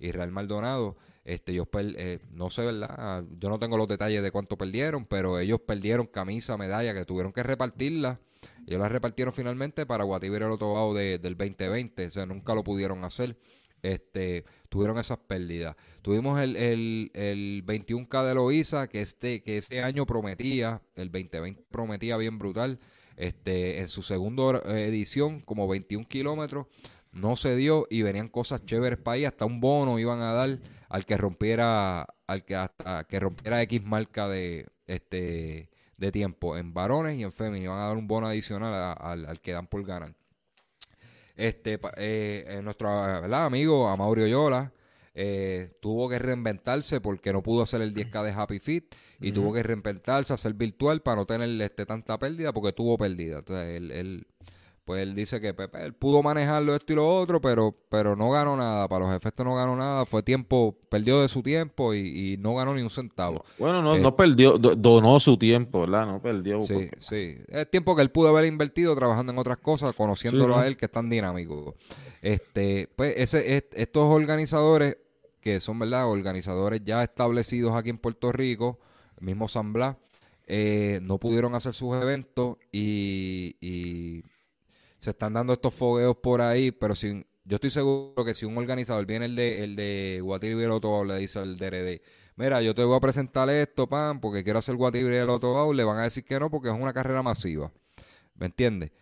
Israel 0.00 0.30
Maldonado. 0.30 0.96
Este, 1.24 1.52
ellos 1.52 1.68
eh, 1.74 2.18
no 2.32 2.50
sé, 2.50 2.64
¿verdad? 2.64 3.24
Yo 3.38 3.48
no 3.50 3.58
tengo 3.58 3.76
los 3.76 3.86
detalles 3.86 4.22
de 4.22 4.30
cuánto 4.30 4.56
perdieron, 4.56 5.04
pero 5.06 5.38
ellos 5.38 5.60
perdieron 5.60 6.06
camisa, 6.06 6.56
medalla, 6.56 6.94
que 6.94 7.04
tuvieron 7.04 7.32
que 7.32 7.42
repartirla. 7.42 8.18
Ellos 8.66 8.80
la 8.80 8.88
repartieron 8.88 9.32
finalmente 9.32 9.86
para 9.86 10.04
Guatibir 10.04 10.42
el 10.42 10.50
Otobao 10.50 10.94
de, 10.94 11.18
del 11.18 11.36
2020, 11.36 12.06
o 12.06 12.10
sea, 12.10 12.26
nunca 12.26 12.54
lo 12.54 12.64
pudieron 12.64 13.04
hacer. 13.04 13.36
Este, 13.82 14.44
tuvieron 14.68 14.98
esas 14.98 15.18
pérdidas. 15.18 15.76
Tuvimos 16.02 16.40
el, 16.40 16.56
el, 16.56 17.10
el 17.14 17.64
21K 17.66 18.24
de 18.24 18.34
Loiza, 18.34 18.88
que 18.88 19.00
este, 19.00 19.42
que 19.42 19.58
ese 19.58 19.82
año 19.82 20.06
prometía, 20.06 20.82
el 20.96 21.10
2020 21.10 21.64
prometía 21.70 22.16
bien 22.16 22.38
brutal. 22.38 22.78
Este, 23.16 23.80
en 23.80 23.88
su 23.88 24.02
segunda 24.02 24.62
edición, 24.78 25.40
como 25.40 25.68
21 25.68 26.08
kilómetros, 26.08 26.66
no 27.12 27.36
se 27.36 27.56
dio 27.56 27.86
y 27.90 28.02
venían 28.02 28.28
cosas 28.28 28.64
chéveres 28.64 28.98
para 28.98 29.14
ahí, 29.16 29.24
hasta 29.24 29.44
un 29.44 29.60
bono 29.60 29.98
iban 29.98 30.20
a 30.20 30.32
dar 30.32 30.58
al 30.88 31.06
que 31.06 31.16
rompiera, 31.16 32.06
al 32.26 32.44
que 32.44 32.56
hasta 32.56 33.04
que 33.04 33.20
rompiera 33.20 33.62
X 33.62 33.82
marca 33.82 34.28
de 34.28 34.66
este 34.86 35.70
de 35.96 36.12
tiempo 36.12 36.56
en 36.56 36.72
varones 36.72 37.18
y 37.18 37.22
en 37.22 37.30
femeninos, 37.30 37.64
iban 37.64 37.78
a 37.78 37.86
dar 37.88 37.96
un 37.96 38.08
bono 38.08 38.26
adicional 38.26 38.96
al, 38.98 39.40
que 39.40 39.52
dan 39.52 39.66
por 39.66 39.84
ganar. 39.84 40.14
Este, 41.36 41.74
eh, 41.74 42.44
eh, 42.48 42.60
nuestro 42.62 42.88
¿verdad? 42.88 43.44
amigo 43.44 43.88
Amaurio 43.88 44.26
Yola 44.26 44.72
eh, 45.14 45.76
tuvo 45.80 46.08
que 46.08 46.18
reinventarse 46.18 47.00
porque 47.00 47.32
no 47.32 47.42
pudo 47.42 47.62
hacer 47.62 47.82
el 47.82 47.94
10K 47.94 48.24
de 48.24 48.32
Happy 48.32 48.58
Fit 48.58 48.94
y 49.20 49.32
tuvo 49.32 49.52
que 49.52 49.62
reinventarse, 49.62 50.32
hacer 50.32 50.54
virtual 50.54 51.02
para 51.02 51.16
no 51.16 51.26
tener 51.26 51.48
este, 51.60 51.84
tanta 51.84 52.18
pérdida 52.18 52.52
porque 52.52 52.72
tuvo 52.72 52.96
pérdida. 52.96 53.40
Entonces, 53.40 53.76
él, 53.76 53.90
él 53.90 54.26
pues 54.90 55.04
él 55.04 55.14
dice 55.14 55.40
que 55.40 55.54
Pepe 55.54 55.84
él 55.84 55.94
pudo 55.94 56.20
manejarlo 56.20 56.74
esto 56.74 56.92
y 56.92 56.96
lo 56.96 57.08
otro, 57.08 57.40
pero, 57.40 57.72
pero 57.88 58.16
no 58.16 58.28
ganó 58.28 58.56
nada. 58.56 58.88
Para 58.88 59.04
los 59.06 59.14
efectos 59.14 59.46
no 59.46 59.54
ganó 59.54 59.76
nada. 59.76 60.04
Fue 60.04 60.20
tiempo, 60.24 60.76
perdió 60.88 61.22
de 61.22 61.28
su 61.28 61.44
tiempo 61.44 61.94
y, 61.94 62.36
no 62.40 62.56
ganó 62.56 62.74
ni 62.74 62.82
un 62.82 62.90
centavo. 62.90 63.44
Bueno, 63.56 63.82
no, 63.82 63.96
no 63.96 64.08
eh, 64.08 64.12
perdió, 64.12 64.58
donó 64.58 65.20
su 65.20 65.38
tiempo, 65.38 65.82
¿verdad? 65.82 66.06
No 66.06 66.20
perdió. 66.20 66.60
Sí, 66.62 66.90
sí. 66.98 67.36
Es 67.46 67.70
tiempo 67.70 67.94
que 67.94 68.02
él 68.02 68.10
pudo 68.10 68.30
haber 68.30 68.46
invertido 68.46 68.96
trabajando 68.96 69.30
en 69.30 69.38
otras 69.38 69.58
cosas, 69.58 69.94
conociéndolo 69.94 70.58
a 70.58 70.66
él, 70.66 70.76
que 70.76 70.86
es 70.86 70.90
tan 70.90 71.08
dinámico. 71.08 71.76
Este, 72.20 72.88
pues 72.96 73.14
ese, 73.16 73.64
estos 73.72 74.10
organizadores, 74.10 74.96
que 75.40 75.60
son, 75.60 75.78
¿verdad? 75.78 76.10
Organizadores 76.10 76.80
ya 76.84 77.04
establecidos 77.04 77.76
aquí 77.76 77.90
en 77.90 77.98
Puerto 77.98 78.32
Rico, 78.32 78.80
el 79.20 79.24
mismo 79.24 79.46
San 79.46 79.72
Blas, 79.72 79.94
eh, 80.48 80.98
no 81.00 81.18
pudieron 81.18 81.54
hacer 81.54 81.74
sus 81.74 81.94
eventos 81.94 82.56
y 82.72 84.24
se 85.00 85.10
están 85.10 85.32
dando 85.32 85.54
estos 85.54 85.74
fogueos 85.74 86.16
por 86.16 86.42
ahí, 86.42 86.70
pero 86.70 86.94
sin, 86.94 87.26
yo 87.44 87.56
estoy 87.56 87.70
seguro 87.70 88.22
que 88.24 88.34
si 88.34 88.44
un 88.44 88.56
organizador 88.56 89.06
viene 89.06 89.24
el 89.24 89.34
de 89.34 89.64
el 89.64 89.74
de 89.74 90.20
Guatibiri 90.22 90.68
le 91.06 91.16
dice 91.18 91.38
al 91.38 91.56
DRD, 91.56 92.02
mira, 92.36 92.60
yo 92.62 92.74
te 92.74 92.84
voy 92.84 92.96
a 92.96 93.00
presentar 93.00 93.48
esto, 93.48 93.88
pan, 93.88 94.20
porque 94.20 94.44
quiero 94.44 94.58
hacer 94.58 94.76
Guatibiri 94.76 95.16
el 95.16 95.26
le 95.74 95.84
van 95.84 95.98
a 95.98 96.02
decir 96.02 96.24
que 96.24 96.38
no 96.38 96.50
porque 96.50 96.68
es 96.68 96.74
una 96.74 96.92
carrera 96.92 97.22
masiva. 97.22 97.72
¿Me 98.34 98.46
entiendes? 98.46 98.92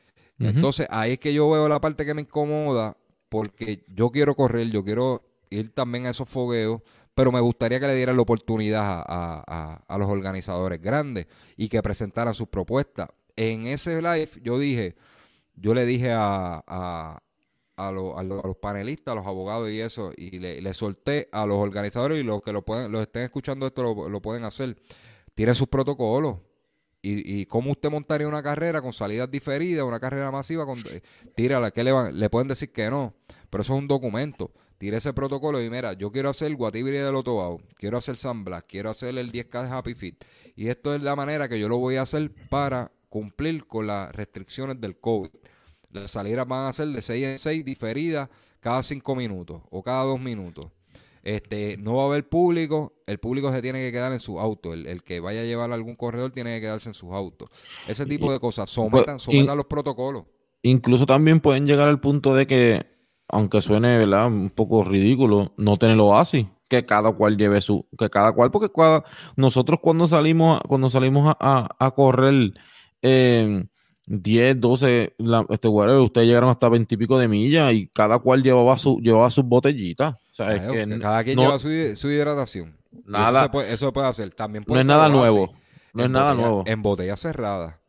Entonces, 0.40 0.86
ahí 0.88 1.12
es 1.12 1.18
que 1.18 1.34
yo 1.34 1.50
veo 1.50 1.68
la 1.68 1.80
parte 1.80 2.06
que 2.06 2.14
me 2.14 2.22
incomoda, 2.22 2.96
porque 3.28 3.84
yo 3.88 4.10
quiero 4.10 4.36
correr, 4.36 4.70
yo 4.70 4.84
quiero 4.84 5.24
ir 5.50 5.74
también 5.74 6.06
a 6.06 6.10
esos 6.10 6.28
fogueos, 6.28 6.80
pero 7.16 7.32
me 7.32 7.40
gustaría 7.40 7.80
que 7.80 7.88
le 7.88 7.96
dieran 7.96 8.14
la 8.14 8.22
oportunidad 8.22 9.02
a, 9.04 9.82
a 9.84 9.98
los 9.98 10.08
organizadores 10.08 10.80
grandes 10.80 11.26
y 11.56 11.68
que 11.68 11.82
presentaran 11.82 12.34
sus 12.34 12.46
propuestas. 12.46 13.08
En 13.34 13.66
ese 13.66 14.00
live 14.00 14.30
yo 14.42 14.60
dije, 14.60 14.94
yo 15.60 15.74
le 15.74 15.84
dije 15.84 16.12
a, 16.12 16.62
a, 16.66 17.22
a, 17.76 17.92
los 17.92 18.56
panelistas, 18.60 19.12
a 19.12 19.14
los 19.16 19.26
abogados 19.26 19.70
y 19.70 19.80
eso, 19.80 20.12
y 20.16 20.38
le, 20.38 20.74
solté 20.74 21.28
a 21.32 21.46
los 21.46 21.58
organizadores 21.58 22.18
y 22.18 22.22
los 22.22 22.42
que 22.42 22.52
lo 22.52 22.62
pueden, 22.62 22.90
los 22.90 23.02
estén 23.02 23.22
escuchando 23.22 23.66
esto 23.66 24.08
lo, 24.08 24.20
pueden 24.20 24.44
hacer. 24.44 24.76
Tiene 25.34 25.54
sus 25.54 25.68
protocolos. 25.68 26.38
Y, 27.00 27.40
y 27.40 27.46
cómo 27.46 27.70
usted 27.70 27.90
montaría 27.90 28.26
una 28.26 28.42
carrera 28.42 28.82
con 28.82 28.92
salidas 28.92 29.30
diferidas, 29.30 29.84
una 29.84 30.00
carrera 30.00 30.32
masiva, 30.32 30.66
con, 30.66 30.80
eh, 30.90 31.00
tírala, 31.36 31.70
que 31.70 31.84
le, 31.84 31.92
van, 31.92 32.18
le 32.18 32.28
pueden 32.28 32.48
decir 32.48 32.72
que 32.72 32.90
no, 32.90 33.14
pero 33.48 33.62
eso 33.62 33.74
es 33.74 33.78
un 33.78 33.86
documento. 33.86 34.52
Tire 34.78 34.96
ese 34.96 35.12
protocolo 35.12 35.60
y 35.60 35.68
mira, 35.68 35.92
yo 35.94 36.12
quiero 36.12 36.30
hacer 36.30 36.54
Guatibiri 36.54 36.98
del 36.98 37.16
Otobao, 37.16 37.60
quiero 37.76 37.98
hacer 37.98 38.16
San 38.16 38.44
Blas, 38.44 38.62
quiero 38.62 38.90
hacer 38.90 39.16
el 39.18 39.32
10K 39.32 39.64
de 39.64 39.70
Happy 39.70 39.94
Fit. 39.94 40.24
Y 40.54 40.68
esto 40.68 40.94
es 40.94 41.02
la 41.02 41.16
manera 41.16 41.48
que 41.48 41.58
yo 41.58 41.68
lo 41.68 41.78
voy 41.78 41.96
a 41.96 42.02
hacer 42.02 42.32
para 42.48 42.92
cumplir 43.08 43.66
con 43.66 43.88
las 43.88 44.14
restricciones 44.14 44.80
del 44.80 44.98
COVID. 44.98 45.30
Las 45.90 46.10
salidas 46.10 46.46
van 46.46 46.68
a 46.68 46.72
ser 46.72 46.88
de 46.88 47.02
6 47.02 47.26
en 47.26 47.38
6 47.38 47.64
diferidas 47.64 48.28
cada 48.60 48.82
5 48.82 49.14
minutos 49.14 49.62
o 49.70 49.82
cada 49.82 50.04
2 50.04 50.20
minutos. 50.20 50.66
Este, 51.22 51.76
no 51.76 51.96
va 51.96 52.04
a 52.04 52.06
haber 52.06 52.28
público, 52.28 52.94
el 53.06 53.18
público 53.18 53.52
se 53.52 53.60
tiene 53.60 53.80
que 53.80 53.92
quedar 53.92 54.12
en 54.12 54.20
su 54.20 54.38
auto. 54.40 54.72
El, 54.72 55.02
que 55.02 55.20
vaya 55.20 55.40
a 55.40 55.44
llevar 55.44 55.72
algún 55.72 55.96
corredor 55.96 56.30
tiene 56.30 56.54
que 56.54 56.62
quedarse 56.62 56.88
en 56.88 56.94
sus 56.94 57.12
autos. 57.12 57.50
Ese 57.86 58.06
tipo 58.06 58.32
de 58.32 58.40
cosas. 58.40 58.70
Sometan, 58.70 59.18
sometan 59.18 59.56
los 59.56 59.66
protocolos. 59.66 60.24
Incluso 60.62 61.06
también 61.06 61.40
pueden 61.40 61.66
llegar 61.66 61.88
al 61.88 62.00
punto 62.00 62.34
de 62.34 62.46
que, 62.46 62.86
aunque 63.28 63.60
suene 63.60 63.96
¿verdad? 63.98 64.26
un 64.26 64.50
poco 64.50 64.84
ridículo, 64.84 65.52
no 65.56 65.76
tenerlo 65.76 66.16
así. 66.16 66.48
Que 66.68 66.84
cada 66.84 67.12
cual 67.12 67.36
lleve 67.36 67.60
su, 67.60 67.86
que 67.98 68.10
cada 68.10 68.32
cual, 68.32 68.50
porque 68.50 68.70
nosotros 69.36 69.80
cuando 69.82 70.06
salimos, 70.06 70.60
cuando 70.68 70.90
salimos 70.90 71.34
a, 71.40 71.68
a, 71.78 71.90
correr 71.92 72.52
eh, 73.00 73.64
10, 74.10 74.58
12, 74.58 75.16
este, 75.50 75.68
ustedes 75.68 76.26
llegaron 76.26 76.48
hasta 76.48 76.68
20 76.70 76.94
y 76.94 76.98
pico 76.98 77.18
de 77.18 77.28
millas 77.28 77.74
y 77.74 77.88
cada 77.88 78.18
cual 78.18 78.42
llevaba, 78.42 78.78
su, 78.78 78.98
llevaba 79.00 79.30
sus 79.30 79.44
botellitas. 79.44 80.16
cada 80.34 81.24
quien 81.24 81.38
lleva 81.38 81.58
su, 81.58 81.68
hidratación. 81.68 82.74
Nada. 83.04 83.40
Eso 83.40 83.44
se, 83.44 83.50
puede, 83.50 83.92
puede, 83.92 84.06
hacer. 84.06 84.34
También 84.34 84.64
no 84.66 84.78
es 84.78 84.86
nada 84.86 85.10
nuevo. 85.10 85.52
No 85.92 86.04
es 86.04 86.10
nada 86.10 86.34
nuevo. 86.34 86.64
En 86.66 86.80
botella 86.82 87.16
cerrada. 87.16 87.80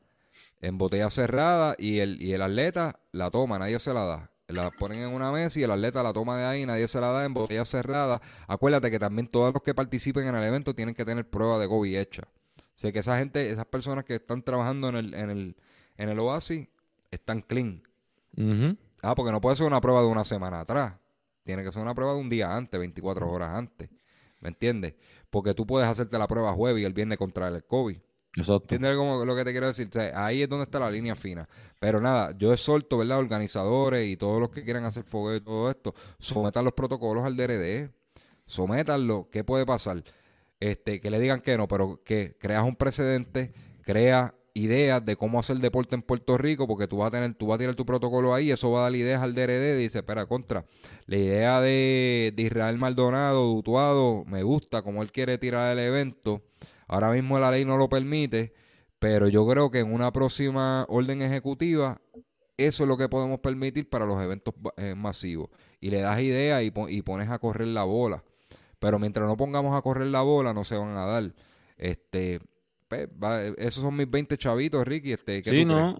En 0.59 0.77
botella 0.77 1.09
cerrada 1.09 1.75
y 1.77 1.99
el, 1.99 2.21
y 2.21 2.33
el 2.33 2.41
atleta 2.41 2.99
la 3.13 3.31
toma, 3.31 3.57
nadie 3.57 3.79
se 3.79 3.93
la 3.93 4.03
da. 4.03 4.31
La 4.49 4.71
ponen 4.71 4.99
en 4.99 5.13
una 5.13 5.31
mesa 5.31 5.57
y 5.57 5.63
el 5.63 5.71
atleta 5.71 6.03
la 6.03 6.11
toma 6.11 6.37
de 6.37 6.43
ahí, 6.43 6.65
nadie 6.65 6.87
se 6.89 6.99
la 6.99 7.11
da 7.11 7.23
en 7.23 7.33
botella 7.33 7.63
cerrada. 7.63 8.19
Acuérdate 8.47 8.91
que 8.91 8.99
también 8.99 9.27
todos 9.27 9.53
los 9.53 9.63
que 9.63 9.73
participen 9.73 10.27
en 10.27 10.35
el 10.35 10.43
evento 10.43 10.73
tienen 10.73 10.95
que 10.95 11.05
tener 11.05 11.29
prueba 11.29 11.59
de 11.59 11.69
COVID 11.69 11.95
hecha. 11.95 12.23
O 12.57 12.81
sea 12.81 12.91
que 12.91 12.99
esa 12.99 13.17
gente, 13.17 13.51
esas 13.51 13.65
personas 13.65 14.03
que 14.03 14.15
están 14.15 14.41
trabajando 14.41 14.89
en 14.89 14.95
el, 14.95 15.13
en 15.13 15.29
el, 15.29 15.55
en 15.99 16.09
el 16.09 16.17
Oasis 16.17 16.67
están 17.11 17.41
clean. 17.41 17.83
Ah, 19.01 19.15
porque 19.15 19.31
no 19.31 19.41
puede 19.41 19.57
ser 19.57 19.67
una 19.67 19.81
prueba 19.81 20.01
de 20.01 20.07
una 20.07 20.23
semana 20.23 20.61
atrás. 20.61 20.93
Tiene 21.43 21.61
que 21.61 21.71
ser 21.71 21.81
una 21.81 21.93
prueba 21.93 22.13
de 22.13 22.19
un 22.19 22.29
día 22.29 22.55
antes, 22.55 22.79
24 22.79 23.29
horas 23.29 23.49
antes. 23.49 23.89
¿Me 24.39 24.47
entiendes? 24.47 24.95
Porque 25.29 25.53
tú 25.53 25.67
puedes 25.67 25.89
hacerte 25.89 26.17
la 26.17 26.27
prueba 26.27 26.53
jueves 26.53 26.81
y 26.81 26.85
el 26.85 26.93
viernes 26.93 27.17
contra 27.17 27.49
el 27.49 27.65
COVID. 27.65 27.97
Exacto. 28.35 28.75
¿Entiendes 28.75 28.95
lo 28.95 29.35
que 29.35 29.43
te 29.43 29.51
quiero 29.51 29.67
decir? 29.67 29.89
ahí 30.15 30.41
es 30.41 30.47
donde 30.47 30.63
está 30.63 30.79
la 30.79 30.89
línea 30.89 31.17
fina. 31.17 31.49
Pero 31.79 31.99
nada, 31.99 32.31
yo 32.37 32.53
exhorto, 32.53 32.97
¿verdad? 32.97 33.19
Organizadores 33.19 34.07
y 34.07 34.15
todos 34.15 34.39
los 34.39 34.51
que 34.51 34.63
quieran 34.63 34.85
hacer 34.85 35.03
fogueo 35.03 35.35
y 35.35 35.41
todo 35.41 35.69
esto, 35.69 35.93
sometan 36.17 36.63
los 36.63 36.73
protocolos 36.73 37.25
al 37.25 37.35
DRD. 37.35 37.91
Sométanlo. 38.45 39.27
¿Qué 39.29 39.43
puede 39.43 39.65
pasar? 39.65 40.01
Este, 40.61 41.01
que 41.01 41.09
le 41.09 41.19
digan 41.19 41.41
que 41.41 41.57
no, 41.57 41.67
pero 41.67 42.01
que 42.05 42.37
creas 42.39 42.63
un 42.63 42.77
precedente, 42.77 43.53
crea 43.81 44.33
ideas 44.53 45.03
de 45.05 45.15
cómo 45.15 45.39
hacer 45.39 45.57
deporte 45.57 45.95
en 45.95 46.01
Puerto 46.01 46.37
Rico, 46.37 46.67
porque 46.67 46.87
tú 46.87 46.97
vas 46.97 47.07
a 47.07 47.11
tener, 47.11 47.33
tú 47.35 47.47
vas 47.47 47.55
a 47.55 47.59
tirar 47.59 47.75
tu 47.75 47.85
protocolo 47.85 48.33
ahí, 48.33 48.51
eso 48.51 48.71
va 48.71 48.79
a 48.79 48.83
dar 48.83 48.95
ideas 48.95 49.21
al 49.21 49.33
DRD, 49.33 49.77
dice, 49.77 49.99
espera, 49.99 50.25
contra, 50.25 50.65
la 51.05 51.17
idea 51.17 51.61
de, 51.61 52.33
Israel 52.37 52.77
Maldonado, 52.77 53.45
Dutuado, 53.45 54.23
me 54.25 54.43
gusta 54.43 54.81
como 54.81 55.01
él 55.01 55.11
quiere 55.11 55.37
tirar 55.37 55.71
el 55.71 55.79
evento, 55.79 56.41
ahora 56.87 57.11
mismo 57.11 57.39
la 57.39 57.51
ley 57.51 57.65
no 57.65 57.77
lo 57.77 57.89
permite, 57.89 58.53
pero 58.99 59.27
yo 59.27 59.47
creo 59.47 59.71
que 59.71 59.79
en 59.79 59.93
una 59.93 60.11
próxima 60.11 60.85
orden 60.89 61.21
ejecutiva, 61.21 62.01
eso 62.57 62.83
es 62.83 62.87
lo 62.87 62.97
que 62.97 63.07
podemos 63.07 63.39
permitir 63.39 63.89
para 63.89 64.05
los 64.05 64.21
eventos 64.21 64.53
eh, 64.77 64.95
masivos, 64.95 65.49
y 65.79 65.89
le 65.89 66.01
das 66.01 66.19
ideas 66.19 66.63
y, 66.63 66.73
y 66.89 67.01
pones 67.01 67.29
a 67.29 67.39
correr 67.39 67.67
la 67.67 67.83
bola, 67.83 68.23
pero 68.79 68.99
mientras 68.99 69.27
no 69.27 69.37
pongamos 69.37 69.77
a 69.77 69.81
correr 69.81 70.07
la 70.07 70.21
bola, 70.21 70.53
no 70.53 70.63
se 70.63 70.75
van 70.75 70.95
a 70.95 71.05
dar. 71.05 71.33
Este, 71.77 72.41
pues, 72.89 73.53
esos 73.57 73.83
son 73.83 73.95
mis 73.95 74.09
20 74.09 74.37
chavitos, 74.37 74.85
Ricky. 74.85 75.13
Este, 75.13 75.43
sí, 75.43 75.63
no. 75.63 75.97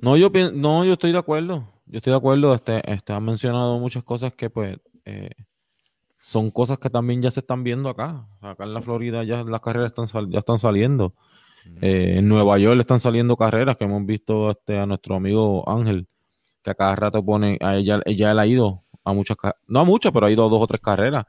No 0.00 0.16
yo, 0.16 0.30
no, 0.52 0.84
yo 0.84 0.94
estoy 0.94 1.12
de 1.12 1.18
acuerdo. 1.18 1.68
Yo 1.86 1.98
estoy 1.98 2.12
de 2.12 2.16
acuerdo. 2.16 2.54
Este, 2.54 2.80
este, 2.90 3.12
han 3.12 3.24
mencionado 3.24 3.78
muchas 3.78 4.04
cosas 4.04 4.32
que, 4.34 4.50
pues, 4.50 4.78
eh, 5.04 5.30
son 6.18 6.50
cosas 6.50 6.78
que 6.78 6.88
también 6.88 7.20
ya 7.22 7.30
se 7.30 7.40
están 7.40 7.64
viendo 7.64 7.88
acá. 7.88 8.28
Acá 8.40 8.64
en 8.64 8.74
la 8.74 8.82
Florida 8.82 9.24
ya 9.24 9.42
las 9.42 9.60
carreras 9.60 9.92
están 9.92 10.30
ya 10.30 10.38
están 10.38 10.58
saliendo. 10.58 11.14
Eh, 11.80 12.16
en 12.18 12.28
Nueva 12.28 12.58
York 12.58 12.80
están 12.80 13.00
saliendo 13.00 13.36
carreras 13.36 13.76
que 13.76 13.84
hemos 13.84 14.04
visto 14.04 14.50
este, 14.50 14.78
a 14.78 14.86
nuestro 14.86 15.14
amigo 15.14 15.68
Ángel, 15.68 16.08
que 16.62 16.70
a 16.70 16.74
cada 16.74 16.96
rato 16.96 17.24
pone, 17.24 17.58
a 17.60 17.76
ella, 17.76 18.00
ella 18.04 18.32
él 18.32 18.38
ha 18.38 18.46
ido 18.46 18.82
a 19.04 19.12
muchas, 19.12 19.36
no 19.66 19.80
a 19.80 19.84
muchas, 19.84 20.12
pero 20.12 20.26
ha 20.26 20.30
ido 20.30 20.44
a 20.44 20.48
dos 20.48 20.60
o 20.60 20.66
tres 20.66 20.80
carreras 20.80 21.26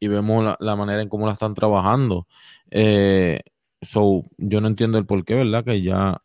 y 0.00 0.08
vemos 0.08 0.44
la, 0.44 0.56
la 0.60 0.76
manera 0.76 1.02
en 1.02 1.08
cómo 1.08 1.26
la 1.26 1.32
están 1.32 1.54
trabajando. 1.54 2.26
Eh, 2.70 3.40
So, 3.84 4.24
yo 4.38 4.60
no 4.60 4.68
entiendo 4.68 4.98
el 4.98 5.06
por 5.06 5.24
qué, 5.24 5.34
¿verdad? 5.34 5.64
Que 5.64 5.82
ya, 5.82 6.22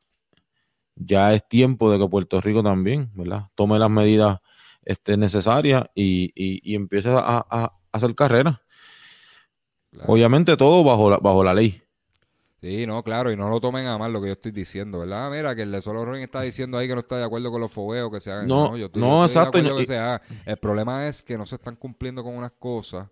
ya 0.96 1.34
es 1.34 1.48
tiempo 1.48 1.92
de 1.92 2.00
que 2.00 2.08
Puerto 2.08 2.42
Rico 2.42 2.64
también, 2.64 3.10
¿verdad? 3.14 3.48
Tome 3.56 3.80
las 3.80 3.90
medidas 3.90 4.40
este, 4.84 5.18
necesarias 5.18 5.86
y, 5.96 6.32
y, 6.36 6.76
empiece 6.76 7.10
a, 7.12 7.74
hacer 7.92 8.16
carrera. 8.16 8.62
Obviamente 10.06 10.56
todo 10.56 10.84
bajo 10.84 11.10
la, 11.10 11.18
bajo 11.18 11.44
la 11.44 11.54
ley. 11.54 11.82
Sí, 12.62 12.86
no, 12.86 13.02
claro, 13.04 13.32
y 13.32 13.38
no 13.38 13.50
lo 13.50 13.62
tomen 13.62 13.88
a 13.88 13.98
mal 13.98 14.12
lo 14.12 14.22
que 14.22 14.28
yo 14.28 14.34
estoy 14.34 14.52
diciendo, 14.52 15.00
¿verdad? 15.00 15.32
Mira, 15.32 15.56
que 15.56 15.62
el 15.62 15.72
de 15.72 15.82
Solo 15.82 16.04
Ring 16.04 16.24
está 16.24 16.42
diciendo 16.42 16.78
ahí 16.78 16.90
que 16.90 16.94
no 16.94 17.00
está 17.00 17.18
de 17.18 17.24
acuerdo 17.24 17.52
con 17.52 17.62
los 17.62 17.72
fogueos 17.72 18.12
que 18.12 18.20
se 18.20 18.32
hagan. 18.32 18.48
No, 18.48 18.76
yo 18.76 18.88
estoy, 18.88 19.02
no 19.02 19.24
exacto. 19.24 19.62
que 19.78 19.86
se 19.86 19.98
El 20.46 20.58
problema 20.58 21.08
es 21.08 21.24
que 21.24 21.38
no 21.38 21.46
se 21.46 21.56
están 21.56 21.78
cumpliendo 21.78 22.22
con 22.22 22.36
unas 22.36 22.52
cosas 22.52 23.08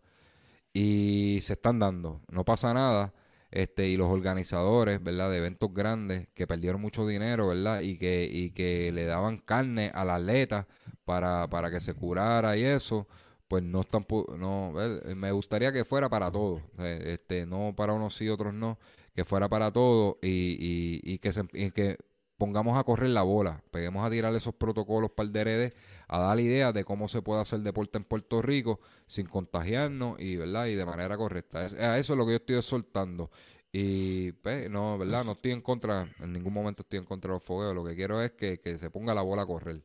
y 0.74 1.40
se 1.42 1.54
están 1.54 1.80
dando. 1.80 2.22
No 2.30 2.44
pasa 2.44 2.74
nada 2.74 3.14
este, 3.52 3.88
y 3.88 3.98
los 3.98 4.12
organizadores, 4.12 5.02
¿verdad? 5.04 5.32
De 5.32 5.38
eventos 5.38 5.74
grandes 5.74 6.28
que 6.34 6.48
perdieron 6.48 6.82
mucho 6.82 7.08
dinero, 7.08 7.48
¿verdad? 7.48 7.82
Y 7.82 7.98
que, 7.98 8.28
y 8.32 8.52
que 8.52 8.92
le 8.92 9.06
daban 9.06 9.38
carne 9.38 9.92
al 9.94 10.10
atleta 10.10 10.68
para, 11.06 11.48
para 11.50 11.72
que 11.72 11.80
se 11.80 11.94
curara 11.94 12.58
y 12.58 12.64
eso, 12.64 13.08
pues 13.48 13.64
no 13.64 13.82
están, 13.82 14.06
no, 14.38 14.74
me 15.16 15.32
gustaría 15.32 15.72
que 15.72 15.86
fuera 15.86 16.10
para 16.10 16.32
todos, 16.32 16.62
este, 16.80 17.46
no 17.46 17.74
para 17.76 17.94
unos 17.94 18.16
sí, 18.16 18.28
otros 18.30 18.54
no, 18.54 18.78
que 19.16 19.26
fuera 19.26 19.48
para 19.50 19.72
todos 19.72 20.18
y, 20.22 20.28
y, 20.28 21.14
y 21.14 21.20
que, 21.20 21.32
se, 21.32 21.44
y 21.54 21.72
que 21.72 21.98
pongamos 22.38 22.78
a 22.78 22.84
correr 22.84 23.10
la 23.10 23.24
bola, 23.24 23.64
peguemos 23.72 24.06
a 24.06 24.10
tirar 24.10 24.34
esos 24.36 24.54
protocolos 24.54 25.12
para 25.12 25.28
el 25.28 25.34
DRD, 25.34 25.74
a 26.08 26.20
dar 26.20 26.40
idea 26.40 26.72
de 26.72 26.84
cómo 26.84 27.08
se 27.08 27.22
puede 27.22 27.42
hacer 27.42 27.60
deporte 27.62 27.98
en 27.98 28.04
Puerto 28.04 28.42
Rico 28.42 28.80
sin 29.08 29.28
contagiarnos 29.28 30.20
y, 30.20 30.36
¿verdad? 30.38 30.68
y 30.68 30.76
de 30.76 30.86
manera 30.86 31.18
correcta. 31.18 31.60
a 31.60 31.98
eso 31.98 32.14
es 32.14 32.18
lo 32.18 32.26
que 32.26 32.34
yo 32.34 32.38
estoy 32.38 32.62
soltando. 32.62 33.32
Y 33.72 34.32
pues, 34.32 34.70
no, 34.70 34.98
¿verdad? 34.98 35.26
No 35.26 35.34
estoy 35.34 35.52
en 35.52 35.62
contra, 35.62 36.10
en 36.20 36.32
ningún 36.32 36.54
momento 36.54 36.84
estoy 36.84 37.00
en 37.00 37.06
contra 37.06 37.30
de 37.30 37.36
los 37.36 37.44
fogueos. 37.44 37.76
Lo 37.76 37.84
que 37.84 37.96
quiero 37.96 38.22
es 38.22 38.32
que, 38.32 38.60
se 38.78 38.90
ponga 38.90 39.14
la 39.14 39.22
bola 39.22 39.44
a 39.44 39.46
correr. 39.46 39.84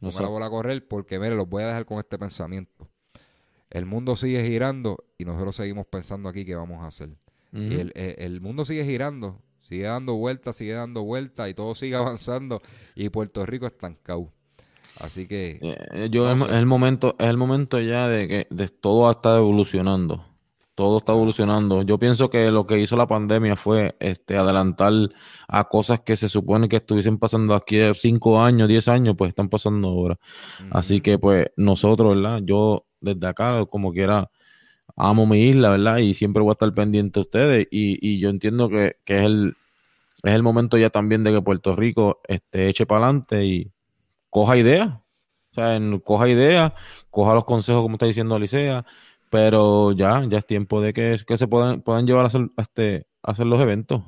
Ponga 0.00 0.20
la 0.20 0.28
bola 0.28 0.46
a 0.46 0.50
correr 0.50 0.86
porque, 0.86 1.18
mire, 1.18 1.36
los 1.36 1.48
voy 1.48 1.62
a 1.62 1.68
dejar 1.68 1.86
con 1.86 1.98
este 1.98 2.18
pensamiento. 2.18 2.88
El 3.70 3.86
mundo 3.86 4.16
sigue 4.16 4.44
girando 4.44 5.04
y 5.16 5.24
nosotros 5.24 5.54
seguimos 5.54 5.86
pensando 5.86 6.28
aquí 6.28 6.44
qué 6.44 6.56
vamos 6.56 6.82
a 6.82 6.88
hacer. 6.88 7.10
y 7.52 7.78
el, 7.78 7.92
el, 7.94 8.40
mundo 8.40 8.64
sigue 8.64 8.84
girando 8.84 9.40
sigue 9.70 9.84
dando 9.84 10.16
vueltas, 10.16 10.56
sigue 10.56 10.72
dando 10.72 11.04
vueltas 11.04 11.48
y 11.48 11.54
todo 11.54 11.76
sigue 11.76 11.94
avanzando 12.04 12.60
y 12.96 13.08
Puerto 13.08 13.46
Rico 13.46 13.66
estancado. 13.66 14.32
Así 14.98 15.26
que 15.26 15.58
eh, 15.62 16.08
yo 16.10 16.30
es, 16.30 16.42
el 16.50 16.66
momento, 16.66 17.14
es 17.18 17.28
el 17.28 17.36
momento 17.36 17.80
ya 17.80 18.08
de 18.08 18.28
que 18.28 18.46
de 18.50 18.68
todo 18.68 19.10
está 19.10 19.36
evolucionando. 19.36 20.26
Todo 20.74 20.98
está 20.98 21.12
evolucionando. 21.12 21.82
Yo 21.82 21.98
pienso 21.98 22.30
que 22.30 22.50
lo 22.50 22.66
que 22.66 22.80
hizo 22.80 22.96
la 22.96 23.06
pandemia 23.06 23.54
fue 23.54 23.96
este 24.00 24.36
adelantar 24.36 24.92
a 25.46 25.64
cosas 25.68 26.00
que 26.00 26.16
se 26.16 26.28
supone 26.28 26.68
que 26.68 26.76
estuviesen 26.76 27.18
pasando 27.18 27.54
aquí 27.54 27.78
cinco 27.94 28.42
años, 28.42 28.68
diez 28.68 28.88
años, 28.88 29.14
pues 29.16 29.28
están 29.28 29.48
pasando 29.48 29.88
ahora. 29.88 30.18
Así 30.70 31.00
que 31.00 31.18
pues 31.18 31.46
nosotros, 31.56 32.16
¿verdad? 32.16 32.40
Yo 32.42 32.86
desde 33.00 33.26
acá, 33.26 33.64
como 33.66 33.92
quiera, 33.92 34.30
amo 34.96 35.26
mi 35.26 35.42
isla, 35.44 35.70
¿verdad? 35.70 35.98
Y 35.98 36.14
siempre 36.14 36.42
voy 36.42 36.50
a 36.50 36.52
estar 36.52 36.74
pendiente 36.74 37.20
de 37.20 37.22
ustedes. 37.22 37.68
Y, 37.70 37.98
y 38.06 38.18
yo 38.18 38.30
entiendo 38.30 38.68
que, 38.68 38.96
que 39.04 39.18
es 39.18 39.24
el, 39.24 39.56
es 40.22 40.32
el 40.34 40.42
momento 40.42 40.76
ya 40.78 40.90
también 40.90 41.24
de 41.24 41.32
que 41.32 41.42
Puerto 41.42 41.76
Rico 41.76 42.20
este, 42.28 42.68
eche 42.68 42.86
para 42.86 43.04
adelante 43.04 43.44
y 43.44 43.72
coja 44.28 44.56
ideas. 44.56 44.88
O 44.88 45.54
sea, 45.54 45.76
en, 45.76 45.98
coja 46.00 46.28
ideas, 46.28 46.72
coja 47.10 47.34
los 47.34 47.44
consejos, 47.44 47.82
como 47.82 47.96
está 47.96 48.06
diciendo 48.06 48.36
Alicia, 48.36 48.84
pero 49.30 49.92
ya, 49.92 50.24
ya 50.28 50.38
es 50.38 50.46
tiempo 50.46 50.80
de 50.80 50.92
que, 50.92 51.18
que 51.26 51.38
se 51.38 51.48
puedan, 51.48 51.82
puedan 51.82 52.06
llevar 52.06 52.24
a 52.24 52.28
hacer, 52.28 52.50
este, 52.56 53.06
hacer 53.22 53.46
los 53.46 53.60
eventos. 53.60 54.02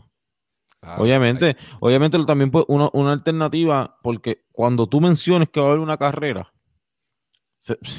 obviamente, 0.99 1.57
obviamente 1.81 2.23
también 2.25 2.51
pues, 2.51 2.65
una, 2.69 2.91
una 2.93 3.13
alternativa, 3.13 3.99
porque 4.03 4.45
cuando 4.53 4.87
tú 4.89 5.01
menciones 5.01 5.49
que 5.49 5.61
va 5.61 5.67
a 5.67 5.71
haber 5.71 5.81
una 5.81 5.97
carrera, 5.97 6.53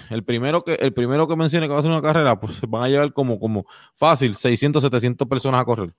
el 0.10 0.24
primero 0.24 0.62
que 0.62 0.74
el 0.76 0.94
primero 0.94 1.28
que 1.28 1.36
mencione 1.38 1.68
que 1.68 1.72
va 1.72 1.78
a 1.78 1.80
hacer 1.80 1.92
una 1.92 2.02
carrera, 2.02 2.40
pues 2.40 2.58
se 2.58 2.66
van 2.66 2.84
a 2.84 2.90
llevar 2.90 3.14
como, 3.14 3.40
como 3.40 3.66
fácil 3.96 4.36
600, 4.36 4.84
700 4.84 5.28
personas 5.28 5.62
a 5.62 5.66
correr. 5.66 5.94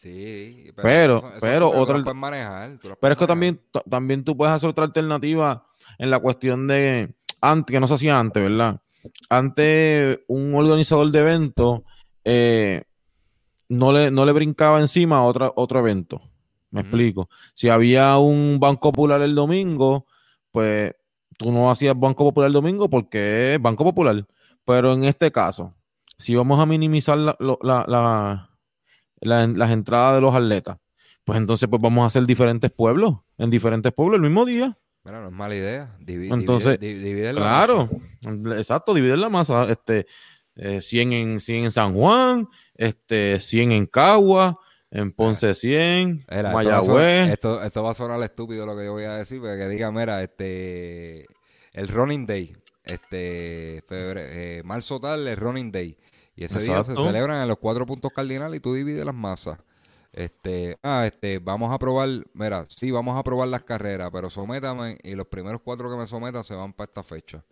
Sí, 0.00 0.72
pero, 0.76 1.22
pero, 1.42 1.68
otra 1.68 1.98
manejar, 2.14 2.78
pero 2.98 3.12
es 3.12 3.18
que 3.18 3.26
también, 3.26 3.60
también 3.86 4.24
tú 4.24 4.34
puedes 4.34 4.54
hacer 4.54 4.70
otra 4.70 4.86
alternativa 4.86 5.66
en 5.98 6.08
la 6.08 6.18
cuestión 6.18 6.66
de 6.66 7.12
antes, 7.42 7.74
que 7.74 7.80
no 7.80 7.86
se 7.86 7.94
hacía 7.94 8.18
antes, 8.18 8.42
¿verdad? 8.42 8.80
Antes 9.28 10.20
un 10.26 10.54
organizador 10.54 11.10
de 11.10 11.18
evento 11.18 11.84
eh, 12.24 12.84
no, 13.68 13.92
le, 13.92 14.10
no 14.10 14.24
le 14.24 14.32
brincaba 14.32 14.80
encima 14.80 15.18
a 15.18 15.24
otra, 15.24 15.52
otro 15.54 15.80
evento. 15.80 16.22
Me 16.70 16.80
explico. 16.80 17.28
Si 17.52 17.68
había 17.68 18.16
un 18.16 18.58
Banco 18.58 18.92
Popular 18.92 19.20
el 19.20 19.34
domingo, 19.34 20.06
pues 20.50 20.94
tú 21.36 21.52
no 21.52 21.70
hacías 21.70 21.98
Banco 21.98 22.24
Popular 22.24 22.46
el 22.46 22.54
domingo 22.54 22.88
porque 22.88 23.54
es 23.54 23.60
Banco 23.60 23.84
Popular. 23.84 24.26
Pero 24.64 24.94
en 24.94 25.04
este 25.04 25.30
caso, 25.30 25.74
si 26.16 26.34
vamos 26.34 26.58
a 26.58 26.64
minimizar 26.64 27.18
la, 27.18 28.49
las 29.20 29.70
entradas 29.70 30.16
de 30.16 30.20
los 30.20 30.34
atletas, 30.34 30.78
pues 31.24 31.38
entonces 31.38 31.68
pues 31.68 31.80
vamos 31.80 32.04
a 32.04 32.06
hacer 32.06 32.24
diferentes 32.24 32.70
pueblos, 32.70 33.16
en 33.38 33.50
diferentes 33.50 33.92
pueblos 33.92 34.16
el 34.16 34.22
mismo 34.22 34.44
día. 34.44 34.76
Bueno, 35.02 35.22
no 35.22 35.28
es 35.28 35.32
mala 35.32 35.54
idea. 35.54 35.96
entonces, 36.06 36.78
dividir, 36.78 37.34
la 37.34 37.40
claro, 37.40 37.88
exacto, 38.56 38.92
dividir 38.92 39.16
la 39.18 39.30
masa. 39.30 39.70
Este, 39.70 40.06
100, 40.56 41.12
eh, 41.12 41.20
en, 41.20 41.40
100 41.40 41.64
en 41.64 41.70
San 41.70 41.94
Juan, 41.94 42.48
este, 42.74 43.40
100 43.40 43.72
en 43.72 43.86
Cagua, 43.86 44.58
en 44.90 45.12
Ponce 45.12 45.54
100, 45.54 46.26
Mayagüez. 46.52 47.30
Esto, 47.30 47.62
esto, 47.62 47.82
va 47.82 47.92
a 47.92 47.94
sonar 47.94 48.22
estúpido 48.22 48.66
lo 48.66 48.76
que 48.76 48.84
yo 48.84 48.92
voy 48.92 49.04
a 49.04 49.14
decir, 49.14 49.40
porque 49.40 49.56
que 49.56 49.68
diga, 49.68 49.90
mira, 49.90 50.22
este, 50.22 51.26
el 51.72 51.88
Running 51.88 52.26
Day, 52.26 52.56
este, 52.84 53.82
febrero, 53.86 54.20
eh, 54.22 54.62
marzo 54.64 55.00
tal, 55.00 55.26
el 55.26 55.36
Running 55.36 55.70
Day. 55.70 55.96
Y 56.40 56.44
ese 56.44 56.60
día 56.60 56.82
se 56.82 56.96
celebran 56.96 57.42
en 57.42 57.48
los 57.48 57.58
cuatro 57.58 57.84
puntos 57.84 58.10
cardinales 58.14 58.56
y 58.56 58.60
tú 58.60 58.72
divides 58.72 59.04
las 59.04 59.14
masas. 59.14 59.58
Este, 60.10 60.78
ah, 60.82 61.04
este, 61.04 61.38
vamos 61.38 61.70
a 61.70 61.78
probar, 61.78 62.08
mira, 62.32 62.64
sí, 62.66 62.90
vamos 62.90 63.18
a 63.18 63.22
probar 63.22 63.48
las 63.48 63.62
carreras, 63.62 64.10
pero 64.10 64.30
sométame 64.30 64.98
y 65.02 65.14
los 65.14 65.26
primeros 65.26 65.60
cuatro 65.62 65.90
que 65.90 65.96
me 65.98 66.06
sometan 66.06 66.42
se 66.42 66.54
van 66.54 66.72
para 66.72 66.88
esta 66.88 67.02
fecha. 67.02 67.44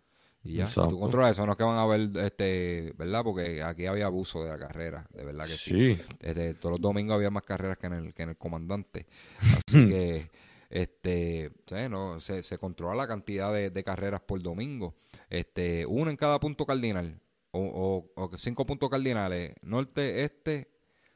Y 0.43 0.55
ya, 0.55 0.65
tú 0.65 0.99
controlas 0.99 1.33
eso, 1.33 1.45
no 1.45 1.51
es 1.51 1.57
que 1.57 1.63
van 1.63 1.77
a 1.77 1.85
ver, 1.85 2.09
este, 2.25 2.93
¿verdad? 2.97 3.23
Porque 3.23 3.61
aquí 3.61 3.85
había 3.85 4.07
abuso 4.07 4.43
de 4.43 4.49
la 4.49 4.57
carrera, 4.57 5.05
de 5.13 5.23
verdad 5.23 5.45
que 5.45 5.51
sí. 5.51 5.99
Este, 6.19 6.55
todos 6.55 6.73
los 6.73 6.81
domingos 6.81 7.13
había 7.13 7.29
más 7.29 7.43
carreras 7.43 7.77
que 7.77 7.87
en 7.87 7.93
el, 7.93 8.13
que 8.15 8.23
en 8.23 8.29
el 8.29 8.37
comandante. 8.37 9.05
Así 9.67 9.87
que, 9.87 10.31
este, 10.71 11.51
no, 11.89 12.19
se, 12.19 12.41
se 12.41 12.57
controla 12.57 12.95
la 12.95 13.07
cantidad 13.07 13.53
de, 13.53 13.69
de, 13.69 13.83
carreras 13.83 14.21
por 14.21 14.41
domingo. 14.41 14.95
Este, 15.29 15.85
uno 15.85 16.09
en 16.09 16.17
cada 16.17 16.39
punto 16.39 16.65
cardinal, 16.65 17.19
o, 17.51 18.05
o, 18.15 18.23
o 18.23 18.37
cinco 18.37 18.65
puntos 18.65 18.89
cardinales, 18.89 19.53
norte, 19.61 20.23
este, 20.23 20.69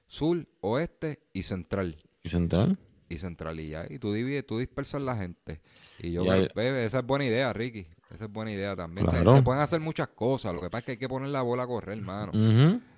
sur, 0.07 0.47
oeste 0.61 1.19
y 1.33 1.43
central. 1.43 1.97
¿Y 2.23 2.29
central? 2.29 2.77
Y 3.09 3.17
central, 3.17 3.59
y 3.59 3.69
ya. 3.69 3.85
Y 3.89 3.99
tú 3.99 4.13
divides, 4.13 4.45
tú 4.45 4.57
dispersas 4.57 5.01
la 5.01 5.15
gente. 5.17 5.61
Y 5.99 6.11
yo, 6.11 6.23
esa 6.23 6.99
es 6.99 7.05
buena 7.05 7.25
idea, 7.25 7.53
Ricky. 7.53 7.87
Esa 8.11 8.25
es 8.25 8.31
buena 8.31 8.51
idea 8.51 8.75
también. 8.75 9.09
se 9.09 9.41
pueden 9.41 9.61
hacer 9.61 9.79
muchas 9.79 10.09
cosas. 10.09 10.53
Lo 10.53 10.61
que 10.61 10.69
pasa 10.69 10.79
es 10.79 10.85
que 10.85 10.91
hay 10.91 10.97
que 10.97 11.09
poner 11.09 11.29
la 11.29 11.41
bola 11.41 11.63
a 11.63 11.67
correr, 11.67 11.97
hermano. 11.97 12.31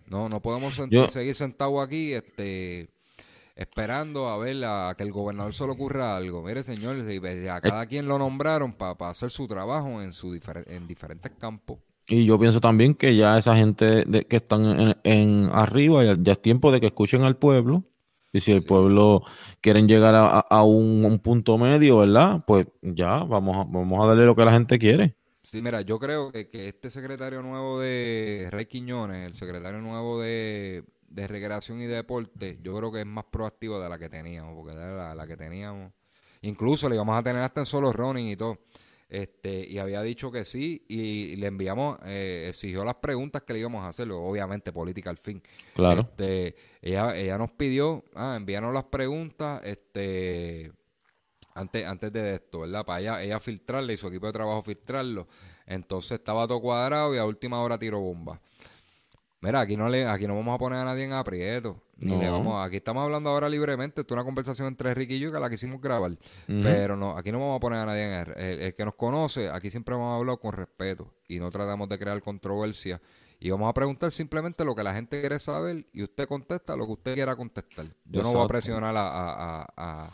No, 0.08 0.28
no 0.28 0.42
podemos 0.42 0.80
seguir 1.10 1.36
sentados 1.36 1.86
aquí, 1.86 2.14
este 2.14 2.90
esperando 3.56 4.28
a 4.28 4.38
ver 4.38 4.64
a, 4.66 4.94
que 4.98 5.04
el 5.04 5.14
gobernador 5.14 5.54
se 5.54 5.66
le 5.66 5.72
ocurra 5.72 6.18
algo. 6.18 6.44
Mire, 6.44 6.62
señor, 6.62 6.98
a 7.50 7.62
cada 7.62 7.86
quien 7.86 8.06
lo 8.08 8.20
nombraron 8.20 8.74
para 8.74 9.10
hacer 9.10 9.30
su 9.30 9.48
trabajo 9.48 10.02
en, 10.02 10.12
su 10.12 10.38
en 10.68 10.88
diferentes 10.88 11.32
campos. 11.40 11.80
Y 12.08 12.26
yo 12.26 12.38
pienso 12.38 12.60
también 12.62 12.94
que 12.94 13.16
ya 13.16 13.38
esa 13.38 13.56
gente 13.56 14.06
de, 14.06 14.26
que 14.26 14.36
están 14.36 14.96
en, 15.04 15.50
arriba, 15.52 16.04
ya, 16.04 16.32
es 16.32 16.42
tiempo 16.42 16.72
de 16.72 16.80
que 16.80 16.88
escuchen 16.88 17.24
al 17.24 17.38
pueblo. 17.38 17.84
Y 18.32 18.42
si 18.42 18.52
el 18.52 18.64
pueblo 18.64 19.24
quieren 19.62 19.88
llegar 19.88 20.14
a, 20.16 20.64
un, 20.64 21.20
punto 21.24 21.58
medio, 21.58 22.00
¿verdad? 22.00 22.44
Pues 22.46 22.68
ya, 22.82 23.24
vamos 23.24 23.56
a, 23.56 23.64
vamos 23.64 24.04
a 24.04 24.08
darle 24.08 24.26
lo 24.26 24.36
que 24.36 24.46
la 24.46 24.52
gente 24.52 24.78
quiere. 24.78 25.16
Sí, 25.42 25.62
mira, 25.62 25.82
yo 25.82 26.00
creo 26.00 26.32
que, 26.32 26.50
este 26.52 26.90
secretario 26.90 27.42
nuevo 27.42 27.80
de 27.80 28.50
Rey 28.52 28.66
Quiñones, 28.66 29.26
el 29.26 29.34
secretario 29.34 29.80
nuevo 29.80 30.20
de, 30.20 30.84
Recreación 31.10 31.82
y 31.82 31.86
Deporte, 31.86 32.60
yo 32.62 32.76
creo 32.76 32.92
que 32.92 33.00
es 33.00 33.06
más 33.06 33.24
proactivo 33.26 33.80
de 33.80 33.88
la 33.88 33.98
que 33.98 34.10
teníamos, 34.10 34.54
porque 34.54 34.76
la, 34.76 35.16
la 35.16 35.28
que 35.28 35.38
teníamos, 35.38 35.94
incluso 36.42 36.90
le 36.90 36.96
íbamos 36.96 37.18
a 37.18 37.24
tener 37.24 37.42
hasta 37.42 37.62
en 37.62 37.66
solo 37.66 37.94
running 37.94 38.28
y 38.28 38.36
todo. 38.36 38.58
Este, 39.08 39.66
y 39.68 39.78
había 39.78 40.02
dicho 40.02 40.32
que 40.32 40.46
sí, 40.46 40.84
y, 40.88 41.36
le 41.36 41.48
enviamos, 41.48 42.00
eh, 42.06 42.48
exigió 42.50 42.84
las 42.84 42.96
preguntas 42.96 43.44
que 43.44 43.54
le 43.54 43.60
íbamos 43.60 43.84
a 43.84 43.90
hacer, 43.90 44.10
obviamente 44.12 44.72
política 44.72 45.10
al 45.10 45.18
fin. 45.18 45.42
Claro. 45.76 46.02
Este, 46.02 46.56
ella, 46.82 47.16
ella 47.16 47.38
nos 47.38 47.52
pidió, 47.52 48.04
ah, 48.16 48.36
envíanos 48.36 48.74
las 48.74 48.86
preguntas, 48.86 49.62
este, 49.64 50.72
antes, 51.54 51.86
antes 51.86 52.12
de 52.12 52.36
esto, 52.36 52.62
¿verdad? 52.62 52.86
Para 52.86 53.00
ella, 53.00 53.24
ella 53.24 53.40
filtrarle 53.40 53.94
y 53.94 53.98
su 53.98 54.08
equipo 54.08 54.28
de 54.28 54.34
trabajo 54.34 54.64
filtrarlo. 54.64 55.28
Entonces 55.66 56.20
estaba 56.20 56.48
todo 56.48 56.62
cuadrado 56.62 57.16
y 57.16 57.18
a 57.18 57.26
última 57.26 57.62
hora 57.62 57.78
tiró 57.78 58.00
bomba. 58.00 58.42
Mira, 59.46 59.60
aquí 59.60 59.78
no 59.78 59.88
le, 59.90 60.08
aquí 60.08 60.26
no 60.26 60.36
vamos 60.36 60.56
a 60.56 60.58
poner 60.58 60.80
a 60.80 60.86
nadie 60.86 61.04
en 61.04 61.14
aprieto. 61.14 61.80
Ni 61.98 62.18
le 62.18 62.30
vamos, 62.30 62.66
aquí 62.66 62.78
estamos 62.78 63.04
hablando 63.04 63.30
ahora 63.30 63.48
libremente. 63.48 64.02
Esto 64.02 64.16
es 64.16 64.18
una 64.18 64.26
conversación 64.26 64.68
entre 64.68 64.92
Ricky 64.96 65.16
y 65.16 65.20
yo 65.20 65.32
que 65.32 65.40
la 65.40 65.52
quisimos 65.52 65.80
grabar. 65.80 66.18
Pero 66.48 66.98
no, 66.98 67.16
aquí 67.16 67.32
no 67.32 67.40
vamos 67.40 67.58
a 67.58 67.60
poner 67.60 67.80
a 67.80 67.86
nadie 67.86 68.06
en 68.06 68.14
el, 68.14 68.62
el, 68.62 68.74
que 68.74 68.84
nos 68.84 68.96
conoce, 68.96 69.50
aquí 69.50 69.70
siempre 69.70 69.94
vamos 69.94 70.14
a 70.14 70.16
hablar 70.16 70.40
con 70.40 70.52
respeto 70.52 71.14
y 71.28 71.38
no 71.38 71.52
tratamos 71.52 71.88
de 71.90 72.00
crear 72.00 72.20
controversia. 72.24 73.00
Y 73.40 73.52
vamos 73.52 73.70
a 73.70 73.74
preguntar 73.74 74.12
simplemente 74.12 74.66
lo 74.66 74.74
que 74.74 74.82
la 74.82 74.96
gente 74.96 75.20
quiere 75.20 75.38
saber 75.38 75.86
y 75.94 76.02
usted 76.02 76.28
contesta 76.28 76.76
lo 76.76 76.88
que 76.88 76.94
usted 76.94 77.14
quiera 77.14 77.36
contestar. 77.36 77.86
Yo 78.06 78.24
no 78.24 78.34
voy 78.34 78.46
a 78.46 78.48
presionar 78.48 78.96
a, 78.98 80.12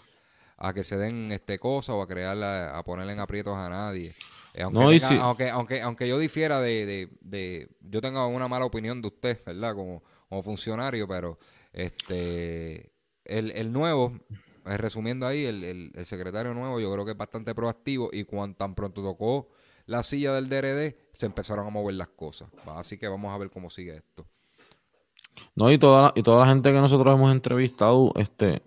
a, 0.58 0.74
que 0.74 0.84
se 0.84 0.98
den 0.98 1.32
este 1.32 1.58
cosas 1.58 1.96
o 1.96 2.02
a 2.02 2.08
crear 2.08 2.38
a 2.44 2.84
ponerle 2.84 3.14
en 3.14 3.22
aprietos 3.22 3.56
a 3.56 3.70
nadie. 3.70 4.14
Eh, 4.54 4.64
aunque, 4.64 5.50
aunque, 5.50 5.82
aunque, 5.82 6.08
yo 6.08 6.20
difiera 6.20 6.60
de, 6.60 7.10
de, 7.22 7.70
yo 7.82 8.02
tengo 8.02 8.28
una 8.28 8.48
mala 8.48 8.66
opinión 8.66 9.02
de 9.02 9.08
usted, 9.08 9.42
¿verdad? 9.46 9.76
Como, 9.76 10.04
como 10.28 10.44
funcionario, 10.44 11.08
pero 11.08 11.40
este 11.72 12.92
el, 13.26 13.52
el 13.52 13.72
nuevo, 13.72 14.14
eh, 14.66 14.78
resumiendo 14.78 15.26
ahí, 15.26 15.46
el, 15.46 15.92
el, 15.96 16.06
secretario 16.06 16.54
nuevo 16.54 16.80
yo 16.80 16.92
creo 16.92 17.06
que 17.06 17.12
es 17.12 17.18
bastante 17.18 17.56
proactivo 17.56 18.10
y 18.12 18.26
cuando 18.26 18.58
tan 18.58 18.76
pronto 18.76 19.02
tocó 19.02 19.50
la 19.86 20.04
silla 20.04 20.34
del 20.34 20.50
DRD, 20.50 20.96
se 21.14 21.26
empezaron 21.26 21.68
a 21.68 21.70
mover 21.70 21.96
las 21.96 22.10
cosas. 22.10 22.50
Así 22.66 22.98
que 22.98 23.08
vamos 23.08 23.34
a 23.34 23.38
ver 23.38 23.50
cómo 23.50 23.70
sigue 23.70 23.96
esto. 23.98 24.26
No, 25.56 25.72
y 25.72 25.78
toda, 25.78 26.14
y 26.16 26.24
toda 26.24 26.46
la 26.46 26.52
gente 26.52 26.72
que 26.72 26.80
nosotros 26.80 27.14
hemos 27.14 27.32
entrevistado, 27.32 28.12
este, 28.16 28.62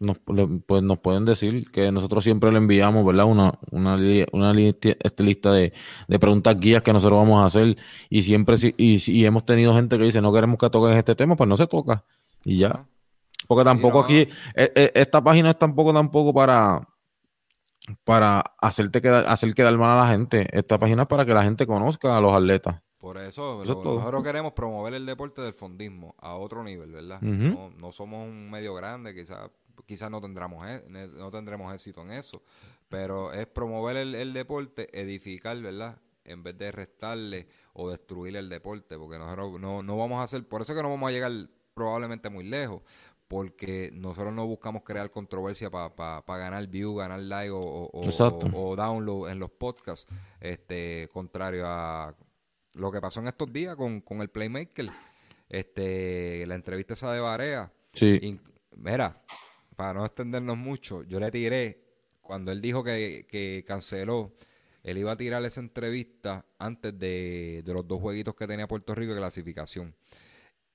nos, 0.00 0.18
pues 0.66 0.82
nos 0.82 0.98
pueden 0.98 1.24
decir 1.24 1.70
que 1.70 1.90
nosotros 1.92 2.24
siempre 2.24 2.50
le 2.52 2.58
enviamos, 2.58 3.04
¿verdad? 3.04 3.26
Una, 3.26 3.58
una, 3.70 3.96
una 4.32 4.52
lista, 4.52 4.88
este, 5.00 5.22
lista 5.22 5.52
de, 5.52 5.72
preguntas 6.20 6.58
guías 6.58 6.82
que 6.82 6.92
nosotros 6.92 7.18
vamos 7.18 7.42
a 7.42 7.46
hacer 7.46 7.76
y 8.08 8.22
siempre, 8.22 8.56
y, 8.76 9.12
y 9.12 9.24
hemos 9.24 9.44
tenido 9.44 9.74
gente 9.74 9.98
que 9.98 10.04
dice, 10.04 10.20
no 10.20 10.32
queremos 10.32 10.58
que 10.58 10.70
toques 10.70 10.96
este 10.96 11.14
tema, 11.14 11.36
pues 11.36 11.48
no 11.48 11.56
se 11.56 11.66
toca 11.66 12.04
y 12.44 12.58
ya. 12.58 12.86
Porque 13.46 13.64
tampoco 13.64 14.00
aquí, 14.00 14.28
e, 14.54 14.72
e, 14.74 14.92
esta 14.94 15.22
página 15.22 15.50
es 15.50 15.58
tampoco 15.58 15.92
tampoco 15.92 16.34
para 16.34 16.80
para 18.04 18.40
hacerte 18.60 19.00
quedar, 19.00 19.24
hacer 19.26 19.54
quedar 19.54 19.76
mal 19.78 19.98
a 19.98 20.02
la 20.02 20.10
gente. 20.10 20.46
Esta 20.52 20.78
página 20.78 21.02
es 21.02 21.08
para 21.08 21.24
que 21.24 21.32
la 21.32 21.42
gente 21.42 21.66
conozca 21.66 22.16
a 22.16 22.20
los 22.20 22.34
atletas. 22.34 22.82
Por 22.98 23.16
eso, 23.16 23.64
nosotros 23.64 24.22
queremos 24.24 24.52
promover 24.52 24.94
el 24.94 25.06
deporte 25.06 25.40
del 25.40 25.54
fondismo 25.54 26.14
a 26.18 26.34
otro 26.34 26.64
nivel, 26.64 26.90
¿verdad? 26.90 27.20
no, 27.22 27.70
no, 27.70 27.92
somos 27.92 28.26
un 28.26 28.50
medio 28.50 28.74
grande, 28.74 29.14
quizás 29.14 29.50
quizás 29.86 30.10
no 30.10 30.20
tendremos, 30.20 30.66
e, 30.66 30.82
no 30.88 31.30
tendremos 31.30 31.72
éxito 31.72 32.02
en 32.02 32.12
eso, 32.12 32.42
pero 32.88 33.32
es 33.32 33.46
promover 33.46 33.96
el, 33.96 34.32
deporte, 34.32 34.88
edificar, 34.98 35.60
¿verdad? 35.60 36.00
En 36.24 36.42
vez 36.42 36.56
de 36.58 36.72
restarle 36.72 37.48
o 37.72 37.90
destruir 37.90 38.36
el 38.36 38.48
deporte, 38.48 38.96
porque 38.98 39.18
nosotros 39.18 39.60
no, 39.60 39.82
no 39.82 39.96
vamos 39.96 40.20
a 40.20 40.24
hacer, 40.24 40.46
por 40.46 40.62
eso 40.62 40.74
que 40.74 40.82
no 40.82 40.90
vamos 40.90 41.08
a 41.08 41.12
llegar 41.12 41.32
probablemente 41.74 42.28
muy 42.28 42.44
lejos, 42.44 42.82
porque 43.28 43.90
nosotros 43.92 44.32
no 44.32 44.46
buscamos 44.46 44.82
crear 44.82 45.10
controversia 45.10 45.70
para 45.70 46.22
ganar 46.26 46.66
view, 46.66 46.96
ganar 46.96 47.20
like 47.20 47.50
o, 47.50 47.90
o, 47.92 48.76
download 48.76 49.30
en 49.30 49.38
los 49.38 49.50
podcasts, 49.50 50.06
este 50.40 51.08
contrario 51.12 51.64
a 51.66 52.14
lo 52.74 52.90
que 52.90 53.00
pasó 53.00 53.20
en 53.20 53.28
estos 53.28 53.52
días 53.52 53.76
con, 53.76 54.00
con 54.00 54.22
el 54.22 54.30
Playmaker, 54.30 54.90
este 55.48 56.46
la 56.46 56.54
entrevista 56.54 56.94
esa 56.94 57.12
de 57.12 57.20
Barea. 57.20 57.70
Sí. 57.92 58.40
mira, 58.76 59.22
para 59.78 59.94
no 59.94 60.04
extendernos 60.04 60.56
mucho, 60.56 61.04
yo 61.04 61.20
le 61.20 61.30
tiré, 61.30 61.84
cuando 62.20 62.50
él 62.50 62.60
dijo 62.60 62.82
que, 62.82 63.64
canceló, 63.64 64.34
él 64.82 64.98
iba 64.98 65.12
a 65.12 65.16
tirar 65.16 65.44
esa 65.44 65.60
entrevista 65.60 66.44
antes 66.58 66.98
de, 66.98 67.62
los 67.64 67.86
dos 67.86 68.00
jueguitos 68.00 68.34
que 68.34 68.48
tenía 68.48 68.66
Puerto 68.66 68.92
Rico 68.96 69.12
de 69.12 69.20
clasificación. 69.20 69.94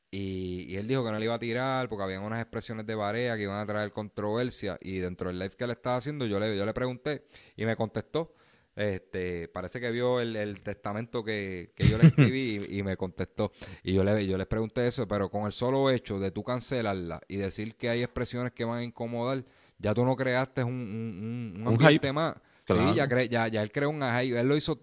Y, 0.10 0.78
él 0.78 0.88
dijo 0.88 1.04
que 1.04 1.12
no 1.12 1.20
le 1.20 1.26
iba 1.26 1.34
a 1.34 1.40
tirar 1.40 1.90
porque 1.90 2.04
habían 2.06 2.24
unas 2.24 2.40
expresiones 2.40 2.86
de 2.86 2.96
Barea 2.96 3.36
que 3.36 3.44
iban 3.44 3.60
a 3.60 3.66
traer 3.66 3.92
controversia. 3.92 4.78
Y 4.80 5.00
dentro 5.00 5.28
del 5.28 5.38
live 5.38 5.58
que 5.58 5.66
él 5.66 5.72
estaba 5.72 5.98
haciendo, 5.98 6.26
yo 6.26 6.40
le, 6.40 6.56
yo 6.56 6.66
le 6.66 6.74
pregunté 6.74 7.26
y 7.58 7.66
me 7.66 7.76
contestó. 7.76 8.34
Este, 8.76 9.48
parece 9.50 9.80
que 9.80 9.92
vio 9.92 10.20
el, 10.20 10.62
testamento 10.62 11.24
que, 11.24 11.74
yo 11.78 11.98
le 11.98 12.08
escribí 12.08 12.66
y, 12.70 12.84
me 12.84 12.98
contestó. 12.98 13.52
Y 13.84 13.94
yo 13.94 14.04
le 14.04 14.26
yo 14.26 14.38
les 14.38 14.48
pregunté 14.48 14.88
eso, 14.88 15.08
pero 15.08 15.30
con 15.30 15.46
el 15.46 15.52
solo 15.52 15.90
hecho 15.90 16.20
de 16.20 16.32
tú 16.32 16.44
cancelarla 16.44 17.22
y 17.28 17.38
decir 17.38 17.76
que 17.76 17.90
hay 17.90 18.02
expresiones 18.02 18.52
que 18.54 18.66
van 18.66 18.80
a 18.80 18.84
incomodar, 18.84 19.46
ya 19.78 19.94
tú 19.94 20.06
no 20.06 20.16
creaste 20.16 20.64
un, 20.64 20.74
un, 20.74 21.62
un 21.62 21.68
ambiente 21.68 22.12
más. 22.12 22.36
Sí, 22.68 22.74
ya, 22.96 23.08
ya, 23.26 23.48
ya 23.48 23.62
él 23.62 23.72
creó 23.72 23.90
un 23.90 24.02
hype. 24.02 24.40
Él 24.40 24.48
lo 24.48 24.56
hizo 24.56 24.82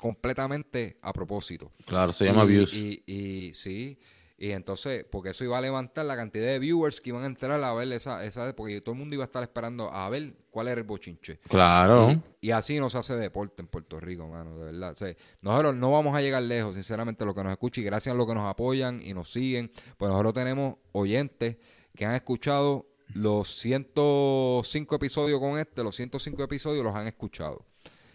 completamente 0.00 0.98
a 1.02 1.12
propósito. 1.12 1.72
Claro, 1.84 2.12
se 2.12 2.24
llama 2.24 2.44
views. 2.44 2.72
Y, 2.72 3.02
y, 3.06 3.52
sí, 3.54 3.98
Y 4.38 4.50
entonces, 4.50 5.06
porque 5.10 5.30
eso 5.30 5.44
iba 5.44 5.56
a 5.56 5.62
levantar 5.62 6.04
la 6.04 6.14
cantidad 6.14 6.46
de 6.46 6.58
viewers 6.58 7.00
que 7.00 7.08
iban 7.08 7.22
a 7.22 7.26
entrar 7.26 7.62
a 7.62 7.72
ver 7.72 7.90
esa, 7.92 8.22
esa 8.24 8.54
porque 8.54 8.82
todo 8.82 8.92
el 8.92 8.98
mundo 8.98 9.14
iba 9.14 9.24
a 9.24 9.26
estar 9.26 9.42
esperando 9.42 9.90
a 9.90 10.10
ver 10.10 10.34
cuál 10.50 10.68
era 10.68 10.78
el 10.78 10.86
bochinche. 10.86 11.38
Claro. 11.48 12.22
Y, 12.42 12.50
así 12.50 12.78
no 12.78 12.90
se 12.90 12.98
hace 12.98 13.14
deporte 13.16 13.62
en 13.62 13.68
Puerto 13.68 13.98
Rico, 13.98 14.28
mano, 14.28 14.58
de 14.58 14.72
verdad. 14.72 14.94
nosotros 15.40 15.76
no 15.76 15.90
vamos 15.90 16.14
a 16.14 16.20
llegar 16.20 16.42
lejos, 16.42 16.74
sinceramente, 16.74 17.24
lo 17.24 17.34
que 17.34 17.42
nos 17.42 17.52
escucha 17.52 17.80
y 17.80 17.84
gracias 17.84 18.14
a 18.14 18.16
lo 18.16 18.26
que 18.26 18.34
nos 18.34 18.44
apoyan 18.44 19.00
y 19.00 19.14
nos 19.14 19.32
siguen, 19.32 19.70
pues 19.96 20.10
nosotros 20.10 20.34
tenemos 20.34 20.74
oyentes 20.92 21.56
que 21.94 22.04
han 22.04 22.14
escuchado 22.14 22.86
los 23.14 23.48
105 23.56 24.96
episodios 24.96 25.40
con 25.40 25.58
este, 25.58 25.82
los 25.82 25.96
105 25.96 26.42
episodios 26.42 26.84
los 26.84 26.94
han 26.94 27.06
escuchado. 27.06 27.64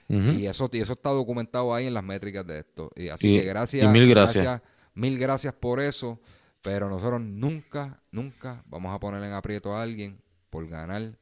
Y 0.08 0.46
eso 0.46 0.70
y 0.74 0.80
eso 0.80 0.92
está 0.92 1.10
documentado 1.10 1.74
ahí 1.74 1.88
en 1.88 1.94
las 1.94 2.04
métricas 2.04 2.46
de 2.46 2.60
esto. 2.60 2.92
Y 2.98 3.08
así 3.08 3.34
que 3.34 3.46
gracias, 3.46 3.90
mil 3.90 4.10
gracias. 4.10 4.62
Mil 4.94 5.18
gracias 5.18 5.54
por 5.54 5.80
eso. 5.80 6.20
Pero 6.62 6.90
nosotros 6.90 7.20
nunca, 7.22 8.02
nunca 8.12 8.64
vamos 8.68 8.94
a 8.94 9.00
poner 9.00 9.24
en 9.24 9.34
aprieto 9.34 9.76
a 9.76 9.82
alguien 9.82 10.22
por 10.50 10.68
ganar 10.68 11.18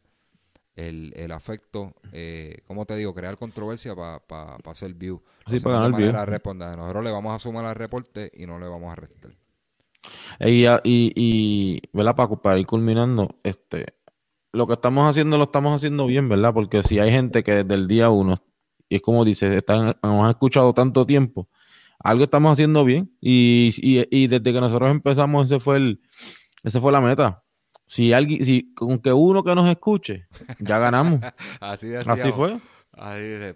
el, 0.76 1.14
el 1.16 1.32
afecto, 1.32 1.94
eh, 2.12 2.58
como 2.68 2.86
te 2.86 2.96
digo, 2.96 3.14
crear 3.14 3.38
controversia 3.38 3.96
para 3.96 4.20
pa, 4.20 4.58
hacer 4.66 4.94
view. 4.94 5.22
Sí, 5.48 5.60
para 5.60 5.82
ganar 5.82 5.98
view. 5.98 6.12
Nosotros 6.78 7.04
le 7.04 7.12
vamos 7.12 7.36
a 7.36 7.40
sumar 7.40 7.66
al 7.66 7.76
reporte 7.76 8.32
y 8.34 8.46
no 8.46 8.60
le 8.60 8.68
vamos 8.68 8.92
a 8.92 8.96
restar. 8.96 9.32
Y, 10.42 10.66
y, 10.66 10.74
y 10.84 11.82
¿verdad, 11.94 12.16
Paco? 12.16 12.42
Para 12.42 12.60
ir 12.60 12.66
culminando, 12.66 13.36
este, 13.44 13.86
lo 14.52 14.68
que 14.68 14.74
estamos 14.74 15.10
haciendo 15.10 15.38
lo 15.38 15.46
estamos 15.46 15.74
haciendo 15.76 16.06
bien, 16.06 16.28
¿verdad? 16.30 16.54
Porque 16.54 16.84
si 16.84 17.00
hay 17.00 17.12
gente 17.12 17.44
que 17.44 17.64
desde 17.64 17.76
el 17.76 17.88
día 17.88 18.10
uno, 18.10 18.36
y 18.88 18.96
es 18.96 19.02
como 19.02 19.24
dice, 19.24 19.56
están, 19.56 19.98
nos 20.02 20.24
han 20.24 20.30
escuchado 20.30 20.74
tanto 20.74 21.06
tiempo, 21.06 21.48
algo 22.00 22.24
estamos 22.24 22.54
haciendo 22.54 22.84
bien. 22.84 23.12
Y, 23.22 23.74
y, 23.78 24.28
desde 24.28 24.54
que 24.54 24.62
nosotros 24.62 24.90
empezamos, 24.90 25.52
ese 25.52 25.60
fue 25.60 25.78
el, 25.78 26.02
ese 26.64 26.80
fue 26.80 26.92
la 26.92 27.02
meta. 27.02 27.44
Si 27.86 28.14
alguien, 28.14 28.46
si 28.46 28.74
con 28.74 29.00
que 29.00 29.12
uno 29.12 29.44
que 29.44 29.56
nos 29.56 29.70
escuche, 29.70 30.28
ya 30.60 30.78
ganamos. 30.78 31.20
Así, 31.60 31.94
así 31.96 32.32
fue. 32.32 32.60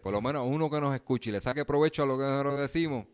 por 0.02 0.12
lo 0.12 0.22
menos 0.22 0.44
uno 0.46 0.70
que 0.70 0.82
nos 0.82 0.94
escuche 0.94 1.30
y 1.30 1.34
le 1.34 1.42
saque 1.42 1.66
provecho 1.66 2.04
a 2.04 2.06
lo 2.06 2.18
que 2.18 2.24
nosotros 2.24 2.60
decimos, 2.60 3.06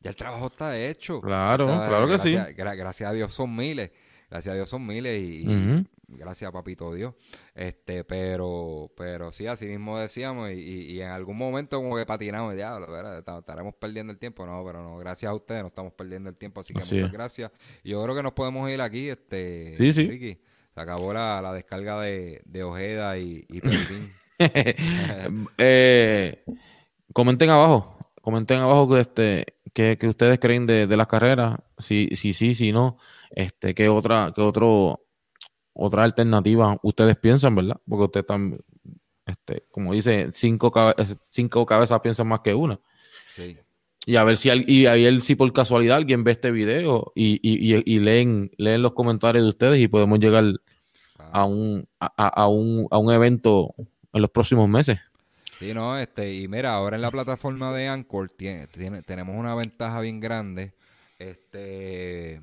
ya 0.00 0.10
el 0.10 0.16
trabajo 0.16 0.46
está 0.46 0.78
hecho. 0.78 1.20
Claro, 1.20 1.66
claro 1.66 2.08
que 2.08 2.18
sí. 2.18 2.36
gracias 2.54 3.10
a 3.10 3.12
Dios 3.12 3.34
son 3.34 3.56
miles. 3.56 3.90
Gracias 4.28 4.52
a 4.52 4.56
Dios 4.56 4.68
son 4.68 4.86
miles 4.86 5.18
y, 5.20 5.86
gracias 6.08 6.50
papito 6.52 6.92
Dios. 6.94 7.14
Este, 7.54 8.04
pero, 8.04 8.90
pero 8.96 9.32
sí, 9.32 9.46
así 9.46 9.66
mismo 9.66 9.98
decíamos, 9.98 10.50
y, 10.52 11.00
en 11.00 11.08
algún 11.08 11.36
momento 11.36 11.78
como 11.78 11.96
que 11.96 12.06
patinamos, 12.06 12.56
ya, 12.56 12.78
¿verdad? 12.78 13.18
estaremos 13.38 13.74
perdiendo 13.74 14.12
el 14.12 14.18
tiempo, 14.18 14.46
no, 14.46 14.64
pero 14.64 14.82
no, 14.82 14.98
gracias 14.98 15.30
a 15.30 15.34
ustedes 15.34 15.62
no 15.62 15.68
estamos 15.68 15.92
perdiendo 15.92 16.28
el 16.28 16.36
tiempo, 16.36 16.60
así 16.60 16.72
que 16.72 16.80
muchas 16.80 17.12
gracias. 17.12 17.50
Y 17.82 17.90
yo 17.90 18.02
creo 18.02 18.14
que 18.14 18.22
nos 18.22 18.32
podemos 18.32 18.70
ir 18.70 18.80
aquí, 18.80 19.08
este, 19.08 19.74
sí, 19.78 19.92
sí. 19.92 20.40
Se 20.74 20.80
acabó 20.80 21.12
la, 21.14 21.52
descarga 21.54 22.00
de, 22.00 22.62
Ojeda 22.62 23.18
y, 23.18 23.46
y 23.48 23.60
eh, 25.58 26.44
comenten 27.14 27.48
abajo, 27.48 27.96
comenten 28.20 28.58
abajo 28.58 28.90
que 28.90 29.00
este 29.00 29.56
que, 29.72 30.08
ustedes 30.08 30.38
creen 30.38 30.66
de, 30.66 30.86
de 30.86 30.96
las 30.96 31.06
carreras, 31.06 31.58
si 31.78 32.08
sí, 32.16 32.32
si, 32.32 32.54
si, 32.54 32.72
no, 32.72 32.98
este, 33.30 33.74
qué 33.74 33.88
otra, 33.88 34.32
qué 34.34 34.40
otro 34.40 35.05
otra 35.76 36.04
alternativa 36.04 36.78
ustedes 36.82 37.16
piensan, 37.16 37.54
¿verdad? 37.54 37.76
Porque 37.88 38.04
ustedes 38.04 38.24
están, 38.24 38.58
este, 39.26 39.64
como 39.70 39.92
dice, 39.92 40.28
cinco, 40.32 40.72
cinco 41.30 41.66
cabezas 41.66 42.00
piensan 42.00 42.28
más 42.28 42.40
que 42.40 42.54
una. 42.54 42.80
Sí. 43.34 43.56
Y 44.06 44.16
a 44.16 44.24
ver 44.24 44.36
si 44.36 44.50
y 44.68 44.86
ahí 44.86 45.20
si 45.20 45.34
por 45.34 45.52
casualidad 45.52 45.96
alguien 45.96 46.22
ve 46.22 46.30
este 46.30 46.52
video 46.52 47.12
y, 47.14 47.40
y, 47.42 47.98
leen, 47.98 48.52
leen 48.56 48.82
los 48.82 48.92
comentarios 48.92 49.44
de 49.44 49.48
ustedes 49.48 49.80
y 49.80 49.88
podemos 49.88 50.20
llegar 50.20 50.44
a, 51.18 51.44
un, 51.44 51.88
a, 51.98 52.46
un, 52.46 52.86
a 52.90 52.98
un 52.98 53.12
evento 53.12 53.74
en 54.12 54.22
los 54.22 54.30
próximos 54.30 54.68
meses. 54.68 54.98
Sí, 55.58 55.74
no, 55.74 55.98
este, 55.98 56.34
y 56.34 56.48
mira, 56.48 56.74
ahora 56.74 56.96
en 56.96 57.02
la 57.02 57.10
plataforma 57.10 57.74
de 57.74 57.88
Anchor 57.88 58.28
tiene, 58.28 58.68
tenemos 58.68 59.36
una 59.36 59.54
ventaja 59.54 60.00
bien 60.00 60.20
grande, 60.20 60.72
este, 61.18 62.42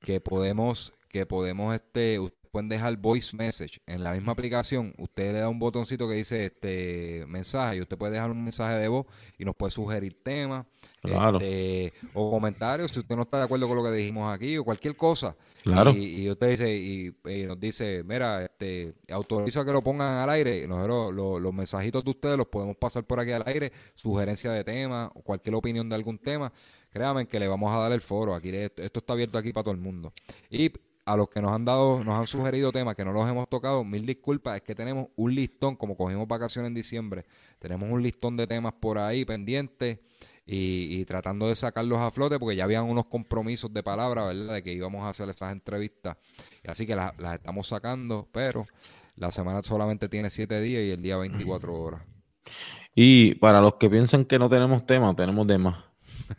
que 0.00 0.20
podemos, 0.20 0.92
que 1.08 1.26
podemos, 1.26 1.74
este, 1.74 2.20
pueden 2.52 2.68
dejar 2.68 2.94
voice 2.98 3.34
message 3.34 3.80
en 3.86 4.04
la 4.04 4.12
misma 4.12 4.32
aplicación. 4.32 4.94
Usted 4.98 5.32
le 5.32 5.38
da 5.38 5.48
un 5.48 5.58
botoncito 5.58 6.06
que 6.06 6.14
dice 6.14 6.44
este 6.44 7.24
mensaje 7.26 7.78
y 7.78 7.80
usted 7.80 7.96
puede 7.96 8.12
dejar 8.12 8.30
un 8.30 8.44
mensaje 8.44 8.76
de 8.76 8.88
voz 8.88 9.06
y 9.38 9.44
nos 9.46 9.56
puede 9.56 9.70
sugerir 9.70 10.22
temas 10.22 10.66
este, 11.02 11.94
o 12.12 12.30
comentarios 12.30 12.90
si 12.90 13.00
usted 13.00 13.16
no 13.16 13.22
está 13.22 13.38
de 13.38 13.44
acuerdo 13.44 13.66
con 13.66 13.78
lo 13.78 13.82
que 13.82 13.90
dijimos 13.92 14.30
aquí 14.30 14.58
o 14.58 14.64
cualquier 14.64 14.94
cosa. 14.96 15.34
Claro. 15.62 15.92
Y, 15.92 16.28
usted 16.28 16.50
dice 16.50 16.76
y, 16.76 17.14
nos 17.46 17.58
dice, 17.58 18.04
mira, 18.04 18.44
este, 18.44 18.96
autoriza 19.10 19.64
que 19.64 19.72
lo 19.72 19.80
pongan 19.80 20.18
al 20.18 20.28
aire. 20.28 20.66
Nosotros 20.68 21.40
los 21.40 21.54
mensajitos 21.54 22.04
de 22.04 22.10
ustedes 22.10 22.36
los 22.36 22.48
podemos 22.48 22.76
pasar 22.76 23.04
por 23.04 23.18
aquí 23.18 23.32
al 23.32 23.44
aire, 23.46 23.72
sugerencia 23.94 24.52
de 24.52 24.62
tema 24.62 25.10
o 25.14 25.22
cualquier 25.22 25.54
opinión 25.54 25.88
de 25.88 25.94
algún 25.94 26.18
tema. 26.18 26.52
Créanme 26.90 27.26
que 27.26 27.40
le 27.40 27.48
vamos 27.48 27.74
a 27.74 27.78
dar 27.78 27.92
el 27.92 28.02
foro. 28.02 28.34
Aquí 28.34 28.50
esto 28.54 28.98
está 28.98 29.14
abierto 29.14 29.38
aquí 29.38 29.54
para 29.54 29.64
todo 29.64 29.74
el 29.74 29.80
mundo. 29.80 30.12
Y 30.50 30.70
a 31.04 31.16
los 31.16 31.28
que 31.28 31.40
nos 31.40 31.52
han 31.52 31.64
dado, 31.64 32.04
nos 32.04 32.16
han 32.16 32.26
sugerido 32.26 32.70
temas 32.70 32.94
que 32.94 33.04
no 33.04 33.12
los 33.12 33.28
hemos 33.28 33.48
tocado, 33.48 33.84
mil 33.84 34.06
disculpas, 34.06 34.56
es 34.56 34.62
que 34.62 34.74
tenemos 34.74 35.08
un 35.16 35.34
listón, 35.34 35.76
como 35.76 35.96
cogimos 35.96 36.28
vacaciones 36.28 36.68
en 36.68 36.74
diciembre, 36.74 37.24
tenemos 37.58 37.90
un 37.90 38.02
listón 38.02 38.36
de 38.36 38.46
temas 38.46 38.74
por 38.74 38.98
ahí 38.98 39.24
pendientes 39.24 39.98
y, 40.46 41.04
tratando 41.04 41.48
de 41.48 41.56
sacarlos 41.56 41.98
a 41.98 42.10
flote, 42.10 42.38
porque 42.38 42.56
ya 42.56 42.64
habían 42.64 42.84
unos 42.84 43.06
compromisos 43.06 43.72
de 43.72 43.82
palabra, 43.82 44.26
¿verdad? 44.26 44.54
De 44.54 44.62
que 44.62 44.72
íbamos 44.72 45.04
a 45.04 45.08
hacer 45.08 45.28
esas 45.28 45.52
entrevistas. 45.52 46.16
Así 46.66 46.86
que 46.86 46.96
las, 46.96 47.14
estamos 47.34 47.68
sacando, 47.68 48.28
pero 48.32 48.66
la 49.16 49.30
semana 49.30 49.62
solamente 49.62 50.08
tiene 50.08 50.30
siete 50.30 50.60
días 50.60 50.82
y 50.82 50.90
el 50.90 51.02
día 51.02 51.16
24 51.16 51.74
horas. 51.74 52.02
Y 52.94 53.36
para 53.36 53.60
los 53.60 53.74
que 53.74 53.88
piensan 53.88 54.24
que 54.24 54.38
no 54.38 54.48
tenemos 54.50 54.84
tema, 54.84 55.14
tenemos 55.14 55.46
temas. 55.46 55.84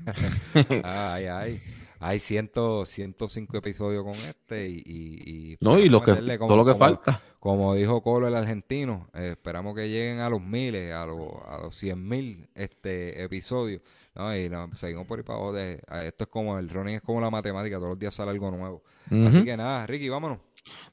ay, 0.84 1.26
ay 1.26 1.62
hay 2.04 2.20
105 2.20 3.58
episodios 3.58 4.04
con 4.04 4.14
este 4.14 4.68
y... 4.70 5.58
no, 5.62 5.80
y 5.80 5.88
lo 5.88 6.04
que, 6.04 6.14
todo 6.38 6.58
lo 6.58 6.66
que 6.66 6.76
falta. 6.76 7.22
Como 7.40 7.76
dijo 7.76 8.02
Colo 8.02 8.28
el 8.28 8.36
argentino, 8.36 9.08
eh, 9.14 9.30
esperamos 9.32 9.76
que 9.76 9.90
lleguen 9.90 10.20
a 10.20 10.30
los 10.30 10.42
miles, 10.42 10.94
a 10.94 11.06
los, 11.06 11.30
a 11.48 11.60
los 11.60 11.76
100 11.76 12.08
mil 12.08 12.50
este, 12.56 13.24
episodios. 13.24 13.82
¿no? 14.16 14.36
Y 14.36 14.50
seguimos 14.76 15.08
por 15.08 15.20
ahí 15.20 15.24
para 15.24 15.40
abajo. 15.40 15.54
De, 15.54 15.82
esto 16.04 16.26
es 16.26 16.30
como, 16.30 16.60
el 16.60 16.70
running 16.70 16.96
es 16.96 17.02
como 17.02 17.22
la 17.22 17.30
matemática, 17.30 17.78
todos 17.78 17.90
los 17.90 18.00
días 18.00 18.14
sale 18.14 18.32
algo 18.32 18.52
nuevo. 18.52 18.84
Así 19.10 19.44
que 19.44 19.56
nada, 19.56 19.86
Ricky, 19.88 20.10
vámonos. 20.10 20.40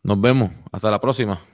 Nos 0.02 0.20
vemos, 0.20 0.50
hasta 0.70 0.90
la 0.90 1.00
próxima. 1.00 1.44